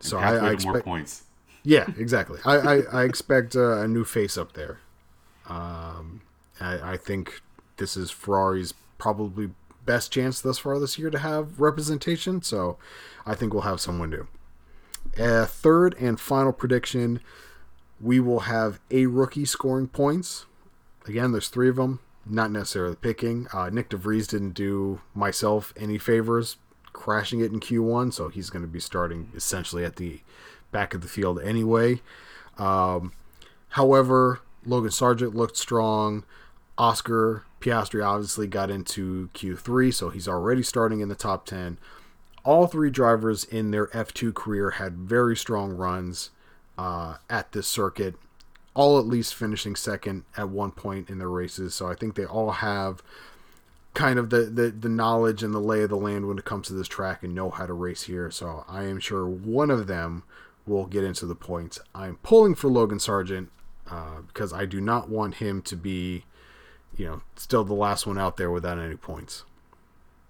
so 0.00 0.18
I, 0.18 0.34
I 0.36 0.50
expect 0.52 0.64
more 0.64 0.82
points. 0.82 1.24
yeah, 1.62 1.86
exactly. 1.96 2.40
I, 2.44 2.56
I, 2.56 2.80
I 2.92 3.04
expect 3.04 3.54
uh, 3.54 3.82
a 3.82 3.88
new 3.88 4.04
face 4.04 4.36
up 4.36 4.54
there. 4.54 4.80
Um, 5.48 6.22
I, 6.60 6.92
I 6.92 6.96
think 6.96 7.40
this 7.76 7.96
is 7.96 8.10
Ferrari's 8.10 8.74
probably 8.98 9.50
best 9.84 10.12
chance 10.12 10.40
thus 10.40 10.58
far 10.58 10.78
this 10.78 10.98
year 10.98 11.10
to 11.10 11.18
have 11.18 11.60
representation. 11.60 12.42
So 12.42 12.78
I 13.26 13.34
think 13.34 13.52
we'll 13.52 13.62
have 13.62 13.80
someone 13.80 14.10
new. 14.10 14.26
Uh, 15.18 15.46
third 15.46 15.94
and 15.98 16.18
final 16.18 16.52
prediction 16.52 17.20
we 18.02 18.18
will 18.18 18.40
have 18.40 18.80
a 18.90 19.06
rookie 19.06 19.44
scoring 19.44 19.86
points. 19.86 20.46
Again, 21.06 21.32
there's 21.32 21.48
three 21.48 21.68
of 21.68 21.76
them. 21.76 22.00
Not 22.26 22.50
necessarily 22.50 22.96
picking. 22.96 23.46
Uh, 23.52 23.70
Nick 23.70 23.88
de 23.88 23.96
Vries 23.96 24.26
didn't 24.26 24.52
do 24.52 25.00
myself 25.14 25.72
any 25.76 25.98
favors 25.98 26.56
crashing 26.92 27.40
it 27.40 27.52
in 27.52 27.60
Q1, 27.60 28.12
so 28.12 28.28
he's 28.28 28.50
going 28.50 28.62
to 28.62 28.68
be 28.68 28.80
starting 28.80 29.32
essentially 29.34 29.84
at 29.84 29.96
the 29.96 30.20
back 30.70 30.94
of 30.94 31.00
the 31.00 31.08
field 31.08 31.40
anyway. 31.40 32.00
Um, 32.58 33.12
however, 33.70 34.40
Logan 34.64 34.90
Sargeant 34.90 35.34
looked 35.34 35.56
strong. 35.56 36.24
Oscar 36.78 37.44
Piastri 37.62 38.04
obviously 38.04 38.46
got 38.46 38.70
into 38.70 39.28
Q3, 39.34 39.94
so 39.94 40.10
he's 40.10 40.28
already 40.28 40.62
starting 40.62 41.00
in 41.00 41.08
the 41.08 41.14
top 41.14 41.46
10. 41.46 41.78
All 42.44 42.66
three 42.66 42.90
drivers 42.90 43.44
in 43.44 43.70
their 43.70 43.86
F2 43.88 44.34
career 44.34 44.70
had 44.70 44.98
very 44.98 45.36
strong 45.36 45.70
runs 45.72 46.30
uh, 46.76 47.16
at 47.30 47.52
this 47.52 47.68
circuit, 47.68 48.16
all 48.74 48.98
at 48.98 49.06
least 49.06 49.34
finishing 49.34 49.76
second 49.76 50.24
at 50.36 50.48
one 50.48 50.72
point 50.72 51.08
in 51.08 51.18
their 51.18 51.30
races. 51.30 51.74
So 51.74 51.88
I 51.88 51.94
think 51.94 52.16
they 52.16 52.26
all 52.26 52.50
have 52.50 53.02
kind 53.94 54.18
of 54.18 54.30
the, 54.30 54.44
the, 54.44 54.70
the 54.70 54.88
knowledge 54.88 55.42
and 55.42 55.54
the 55.54 55.60
lay 55.60 55.82
of 55.82 55.90
the 55.90 55.96
land 55.96 56.26
when 56.26 56.38
it 56.38 56.44
comes 56.44 56.66
to 56.66 56.72
this 56.72 56.88
track 56.88 57.22
and 57.22 57.34
know 57.34 57.50
how 57.50 57.66
to 57.66 57.72
race 57.72 58.04
here. 58.04 58.30
So 58.30 58.64
I 58.68 58.84
am 58.84 58.98
sure 58.98 59.26
one 59.26 59.70
of 59.70 59.86
them 59.86 60.24
will 60.66 60.86
get 60.86 61.04
into 61.04 61.26
the 61.26 61.34
points. 61.34 61.78
I'm 61.94 62.16
pulling 62.22 62.54
for 62.54 62.68
Logan 62.68 62.98
Sargeant 62.98 63.48
uh, 63.90 64.22
because 64.26 64.52
I 64.52 64.64
do 64.64 64.80
not 64.80 65.08
want 65.08 65.36
him 65.36 65.60
to 65.62 65.76
be, 65.76 66.24
you 66.96 67.06
know, 67.06 67.22
still 67.36 67.64
the 67.64 67.74
last 67.74 68.06
one 68.06 68.18
out 68.18 68.36
there 68.36 68.50
without 68.50 68.78
any 68.78 68.96
points. 68.96 69.44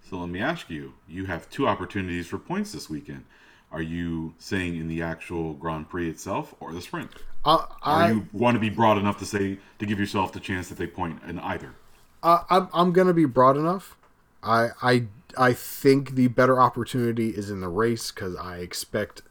So 0.08 0.18
let 0.18 0.28
me 0.28 0.40
ask 0.40 0.70
you: 0.70 0.94
You 1.08 1.26
have 1.26 1.48
two 1.50 1.66
opportunities 1.66 2.26
for 2.26 2.38
points 2.38 2.72
this 2.72 2.90
weekend. 2.90 3.24
Are 3.70 3.82
you 3.82 4.34
saying 4.38 4.76
in 4.76 4.86
the 4.86 5.00
actual 5.00 5.54
Grand 5.54 5.88
Prix 5.88 6.10
itself 6.10 6.54
or 6.60 6.72
the 6.72 6.82
sprint? 6.82 7.10
Uh, 7.44 7.56
Or 7.56 7.68
I, 7.82 8.10
you 8.10 8.28
want 8.32 8.54
to 8.54 8.60
be 8.60 8.68
broad 8.68 8.98
enough 8.98 9.18
to 9.18 9.24
say 9.24 9.58
to 9.78 9.86
give 9.86 9.98
yourself 9.98 10.32
the 10.32 10.40
chance 10.40 10.68
that 10.68 10.76
they 10.76 10.86
point 10.86 11.22
in 11.26 11.38
either? 11.38 11.74
Uh, 12.22 12.40
I'm 12.50 12.68
I'm 12.72 12.92
gonna 12.92 13.14
be 13.14 13.24
broad 13.24 13.56
enough. 13.56 13.96
I 14.42 14.68
I 14.82 15.06
I 15.38 15.52
think 15.54 16.14
the 16.14 16.28
better 16.28 16.60
opportunity 16.60 17.30
is 17.30 17.50
in 17.50 17.60
the 17.60 17.68
race 17.68 18.10
because 18.12 18.36
I 18.36 18.58
expect 18.58 19.22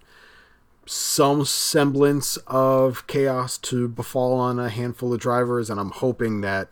some 0.87 1.45
semblance 1.45 2.37
of 2.47 3.05
chaos 3.07 3.57
to 3.59 3.87
befall 3.87 4.39
on 4.39 4.59
a 4.59 4.69
handful 4.69 5.13
of 5.13 5.19
drivers, 5.19 5.69
and 5.69 5.79
I'm 5.79 5.91
hoping 5.91 6.41
that 6.41 6.69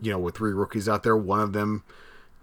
you 0.00 0.12
know 0.12 0.18
with 0.18 0.36
three 0.36 0.52
rookies 0.52 0.88
out 0.88 1.02
there, 1.02 1.16
one 1.16 1.40
of 1.40 1.52
them 1.52 1.84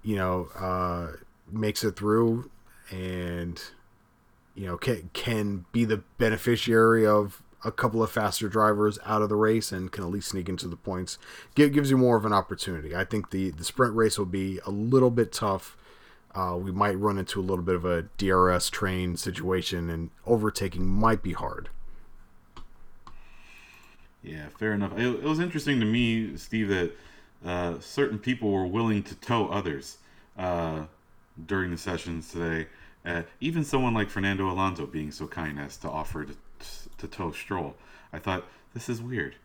you 0.04 0.16
know 0.16 0.50
uh, 0.58 1.18
makes 1.52 1.84
it 1.84 1.96
through 1.96 2.50
and 2.90 3.62
you 4.56 4.66
know 4.66 4.78
can 4.78 5.10
can 5.14 5.66
be 5.72 5.86
the 5.86 5.98
beneficiary 6.18 7.06
of 7.06 7.42
a 7.64 7.72
couple 7.72 8.02
of 8.02 8.10
faster 8.10 8.50
drivers 8.50 8.98
out 9.06 9.22
of 9.22 9.30
the 9.30 9.36
race 9.36 9.72
and 9.72 9.92
can 9.92 10.04
at 10.04 10.10
least 10.10 10.30
sneak 10.30 10.50
into 10.50 10.68
the 10.68 10.76
points. 10.76 11.20
Give, 11.54 11.72
gives 11.72 11.92
you 11.92 11.98
more 11.98 12.18
of 12.18 12.26
an 12.26 12.34
opportunity. 12.34 12.96
I 12.96 13.06
think 13.06 13.30
the 13.30 13.52
the 13.52 13.64
sprint 13.64 13.96
race 13.96 14.18
will 14.18 14.26
be 14.26 14.60
a 14.66 14.72
little 14.72 15.12
bit 15.12 15.32
tough. 15.32 15.78
Uh, 16.34 16.58
we 16.60 16.72
might 16.72 16.98
run 16.98 17.18
into 17.18 17.42
a 17.42 17.44
little 17.44 17.64
bit 17.64 17.76
of 17.76 17.84
a 17.84 18.04
DRS 18.18 18.70
train 18.70 19.18
situation, 19.18 19.90
and 19.90 20.12
overtaking 20.26 20.88
might 20.88 21.22
be 21.22 21.34
hard. 21.34 21.70
Yeah, 24.24 24.48
fair 24.58 24.74
enough. 24.74 24.98
It, 24.98 25.08
it 25.08 25.24
was 25.24 25.40
interesting 25.40 25.80
to 25.80 25.86
me, 25.86 26.38
Steve, 26.38 26.70
that 26.70 26.96
uh, 27.46 27.80
certain 27.80 28.20
people 28.20 28.52
were 28.52 28.68
willing 28.68 29.04
to 29.04 29.16
tow 29.16 29.48
others 29.48 29.98
uh, 30.38 30.84
during 31.46 31.72
the 31.72 31.78
sessions 31.78 32.32
today. 32.32 32.68
Uh, 33.04 33.24
even 33.40 33.64
someone 33.64 33.94
like 33.94 34.10
Fernando 34.10 34.50
Alonso 34.50 34.86
being 34.86 35.12
so 35.12 35.28
kind 35.28 35.60
as 35.60 35.78
to 35.78 35.90
offer 35.90 36.26
to, 36.26 36.36
to 36.98 37.08
tow 37.08 37.32
Stroll. 37.32 37.76
I 38.14 38.20
thought 38.20 38.46
this 38.74 38.90
is 38.90 39.02
weird 39.02 39.36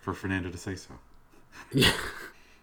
for 0.00 0.14
Fernando 0.14 0.50
to 0.50 0.58
say 0.58 0.74
so. 0.74 0.94
Yeah. 1.72 1.92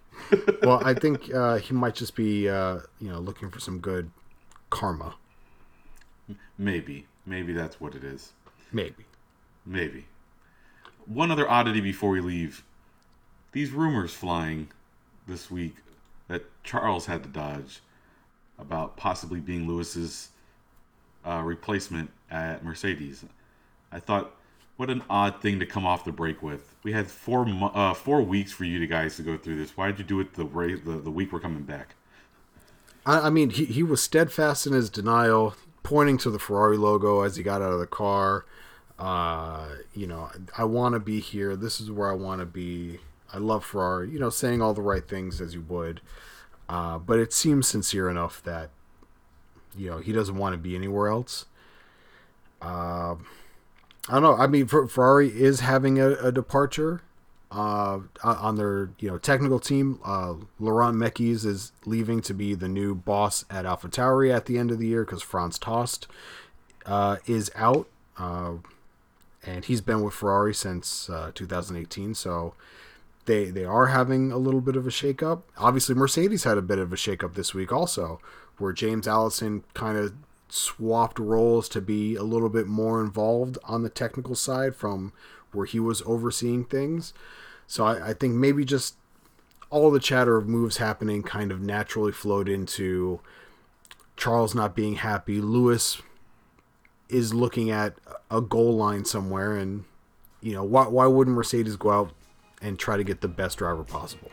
well, 0.64 0.82
I 0.84 0.94
think 0.94 1.34
uh, 1.34 1.58
he 1.58 1.74
might 1.74 1.96
just 1.96 2.16
be, 2.16 2.50
uh, 2.50 2.80
you 3.00 3.10
know, 3.10 3.20
looking 3.20 3.50
for 3.50 3.60
some 3.60 3.80
good 3.80 4.10
karma. 4.70 5.16
Maybe, 6.58 7.08
maybe 7.26 7.54
that's 7.54 7.80
what 7.80 7.96
it 7.96 8.04
is. 8.04 8.34
Maybe. 8.72 9.06
Maybe. 9.66 10.06
One 11.06 11.32
other 11.32 11.50
oddity 11.50 11.82
before 11.82 12.12
we 12.12 12.22
leave. 12.22 12.64
These 13.52 13.72
rumors 13.72 14.14
flying 14.14 14.70
this 15.28 15.50
week 15.50 15.76
that 16.28 16.46
Charles 16.64 17.06
had 17.06 17.24
to 17.24 17.30
dodge 17.30 17.82
about 18.58 18.98
possibly 18.98 19.40
being 19.40 19.68
Lewis's 19.68 20.30
uh, 21.26 21.42
replacement 21.44 22.12
at 22.30 22.64
Mercedes. 22.64 23.26
I 23.92 24.00
thought, 24.00 24.36
what 24.78 24.90
an 24.90 25.04
odd 25.10 25.42
thing 25.42 25.60
to 25.60 25.66
come 25.66 25.86
off 25.86 26.06
the 26.06 26.12
break 26.12 26.42
with. 26.42 26.76
We 26.84 26.94
had 26.94 27.08
four 27.08 27.46
uh, 27.74 27.94
four 27.94 28.22
weeks 28.22 28.52
for 28.52 28.64
you 28.64 28.86
guys 28.88 29.16
to 29.18 29.24
go 29.24 29.38
through 29.38 29.58
this. 29.58 29.76
Why 29.76 29.88
did 29.88 30.00
you 30.00 30.06
do 30.06 30.20
it 30.20 30.34
the 30.34 30.44
the, 30.46 31.00
the 31.00 31.12
week 31.12 31.34
we're 31.34 31.40
coming 31.40 31.64
back? 31.64 31.96
I, 33.06 33.28
I 33.28 33.30
mean, 33.30 33.50
he, 33.50 33.66
he 33.66 33.84
was 33.84 34.02
steadfast 34.02 34.68
in 34.68 34.74
his 34.74 34.90
denial, 34.90 35.56
pointing 35.84 36.18
to 36.20 36.30
the 36.30 36.40
Ferrari 36.40 36.78
logo 36.78 37.22
as 37.22 37.36
he 37.36 37.44
got 37.44 37.62
out 37.62 37.74
of 37.74 37.80
the 37.80 37.88
car. 37.88 38.46
Uh, 38.98 39.68
you 39.94 40.06
know, 40.08 40.30
I 40.58 40.66
want 40.66 40.94
to 40.94 41.00
be 41.00 41.20
here. 41.20 41.56
This 41.56 41.80
is 41.82 41.90
where 41.90 42.10
I 42.10 42.14
want 42.14 42.40
to 42.42 42.46
be. 42.46 43.00
I 43.34 43.38
love 43.38 43.66
Ferrari. 43.66 44.10
You 44.10 44.20
know, 44.20 44.30
saying 44.30 44.62
all 44.62 44.74
the 44.74 44.82
right 44.82 45.08
things 45.08 45.42
as 45.42 45.54
you 45.54 45.62
would. 45.62 46.02
Uh, 46.68 47.00
but 47.00 47.20
it 47.20 47.34
seems 47.34 47.68
sincere 47.68 48.10
enough 48.10 48.44
that, 48.44 48.70
you 49.76 49.90
know, 49.90 49.98
he 49.98 50.12
doesn't 50.12 50.38
want 50.38 50.54
to 50.54 50.58
be 50.58 50.76
anywhere 50.76 51.08
else. 51.08 51.46
Uh, 52.62 53.16
I 54.08 54.14
don't 54.14 54.22
know. 54.22 54.36
I 54.36 54.48
mean, 54.48 54.68
Ferrari 54.68 55.30
is 55.30 55.62
having 55.62 56.00
a, 56.00 56.12
a 56.12 56.32
departure 56.32 57.02
uh, 57.52 58.00
on 58.24 58.56
their 58.56 58.90
you 59.00 59.10
know 59.10 59.18
technical 59.18 59.60
team. 59.60 60.00
Uh, 60.04 60.36
Laurent 60.60 60.96
Mekies 60.96 61.46
is 61.46 61.72
leaving 61.86 62.22
to 62.22 62.34
be 62.34 62.54
the 62.54 62.68
new 62.68 62.94
boss 62.94 63.46
at 63.50 63.66
AlphaTauri 63.66 64.34
at 64.34 64.46
the 64.46 64.58
end 64.58 64.72
of 64.72 64.80
the 64.80 64.88
year 64.88 65.04
because 65.04 65.22
Franz 65.22 65.58
Tost 65.58 66.08
uh, 66.86 67.18
is 67.26 67.52
out, 67.56 67.88
uh, 68.18 68.54
and 69.46 69.66
he's 69.66 69.82
been 69.82 70.02
with 70.02 70.14
Ferrari 70.14 70.54
since 70.54 71.10
uh, 71.10 71.32
2018. 71.34 72.14
So 72.14 72.54
they 73.30 73.46
they 73.52 73.64
are 73.64 73.86
having 73.88 74.32
a 74.32 74.38
little 74.38 74.60
bit 74.60 74.76
of 74.76 74.88
a 74.88 74.90
shakeup. 74.90 75.44
Obviously, 75.56 75.94
Mercedes 75.94 76.46
had 76.46 76.58
a 76.58 76.64
bit 76.64 76.80
of 76.80 76.92
a 76.92 76.96
shakeup 76.96 77.36
this 77.36 77.54
week 77.54 77.72
also, 77.72 78.20
where 78.58 78.74
James 78.74 79.08
Allison 79.08 79.64
kind 79.76 79.98
of 79.98 80.14
swapped 80.50 81.20
roles 81.20 81.70
to 81.70 81.80
be 81.80 82.16
a 82.16 82.24
little 82.24 82.50
bit 82.50 82.66
more 82.66 83.00
involved 83.00 83.60
on 83.64 83.84
the 83.84 83.90
technical 83.90 84.34
side 84.34 84.76
from 84.76 85.14
where 85.52 85.68
he 85.68 85.80
was 85.80 86.02
overseeing 86.08 86.66
things. 86.66 87.14
So 87.68 87.86
I, 87.86 88.10
I, 88.10 88.14
think 88.14 88.34
maybe 88.34 88.66
just 88.66 88.96
all 89.70 89.92
the 89.92 90.00
chatter 90.00 90.36
of 90.36 90.48
moves 90.48 90.78
happening 90.78 91.22
kind 91.22 91.52
of 91.52 91.62
naturally 91.62 92.12
flowed 92.12 92.50
into 92.50 93.20
Charles 94.18 94.56
not 94.56 94.76
being 94.76 94.96
happy. 94.96 95.40
Lewis 95.40 96.02
is 97.10 97.36
looking 97.36 97.70
at 97.70 97.94
a 98.32 98.42
goal 98.42 98.76
line 98.76 99.06
somewhere, 99.06 99.56
and 99.56 99.86
you 100.42 100.54
know 100.54 100.64
why 100.64 100.88
why 100.88 101.06
wouldn't 101.06 101.36
Mercedes 101.36 101.76
go 101.76 101.92
out 101.92 102.12
and 102.62 102.78
try 102.78 102.98
to 102.98 103.04
get 103.04 103.22
the 103.22 103.28
best 103.28 103.58
driver 103.58 103.84
possible? 103.84 104.32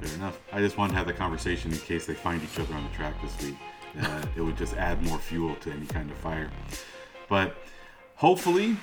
Fair 0.00 0.14
enough. 0.14 0.40
I 0.52 0.60
just 0.60 0.78
wanted 0.78 0.92
to 0.92 0.98
have 0.98 1.06
the 1.06 1.12
conversation 1.12 1.72
in 1.72 1.78
case 1.78 2.06
they 2.06 2.14
find 2.14 2.42
each 2.42 2.58
other 2.58 2.74
on 2.74 2.84
the 2.84 2.90
track 2.90 3.14
this 3.22 3.36
week. 3.42 3.56
Uh, 4.00 4.22
it 4.36 4.40
would 4.40 4.56
just 4.56 4.74
add 4.76 5.02
more 5.04 5.18
fuel 5.18 5.54
to 5.56 5.70
any 5.70 5.86
kind 5.86 6.10
of 6.10 6.16
fire. 6.18 6.50
But 7.28 7.56
hopefully, 8.16 8.76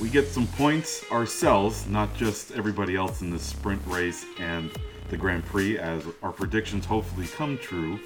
we 0.00 0.08
get 0.08 0.28
some 0.28 0.46
points 0.48 1.10
ourselves, 1.10 1.86
not 1.88 2.14
just 2.14 2.52
everybody 2.52 2.96
else 2.96 3.22
in 3.22 3.30
the 3.30 3.38
sprint 3.38 3.80
race 3.86 4.26
and 4.38 4.70
the 5.08 5.16
Grand 5.16 5.44
Prix, 5.46 5.78
as 5.78 6.04
our 6.22 6.32
predictions 6.32 6.84
hopefully 6.84 7.26
come 7.26 7.58
true. 7.58 7.98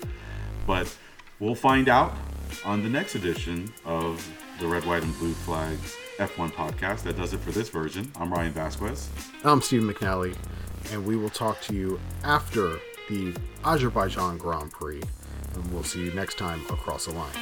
But 0.67 0.95
we'll 1.41 1.55
find 1.55 1.89
out 1.89 2.15
on 2.65 2.83
the 2.83 2.89
next 2.89 3.15
edition 3.17 3.73
of 3.85 4.27
the 4.61 4.67
Red, 4.67 4.85
White, 4.85 5.03
and 5.03 5.17
Blue 5.19 5.33
Flags 5.33 5.97
F1 6.19 6.51
podcast. 6.53 7.03
That 7.03 7.17
does 7.17 7.33
it 7.33 7.41
for 7.41 7.51
this 7.51 7.69
version. 7.69 8.11
I'm 8.19 8.33
Ryan 8.33 8.53
Vasquez. 8.53 9.09
I'm 9.45 9.61
Steve 9.61 9.83
McNally. 9.83 10.37
and 10.93 11.05
we 11.05 11.17
will 11.17 11.31
talk 11.31 11.61
to 11.63 11.75
you 11.75 11.99
after 12.25 12.79
the 13.09 13.35
Azerbaijan 13.65 14.39
Grand 14.39 14.71
Prix. 14.73 15.03
And 15.55 15.73
we'll 15.73 15.85
see 15.85 16.05
you 16.05 16.13
next 16.13 16.39
time 16.39 16.61
across 16.71 17.07
the 17.07 17.13
line. 17.13 17.33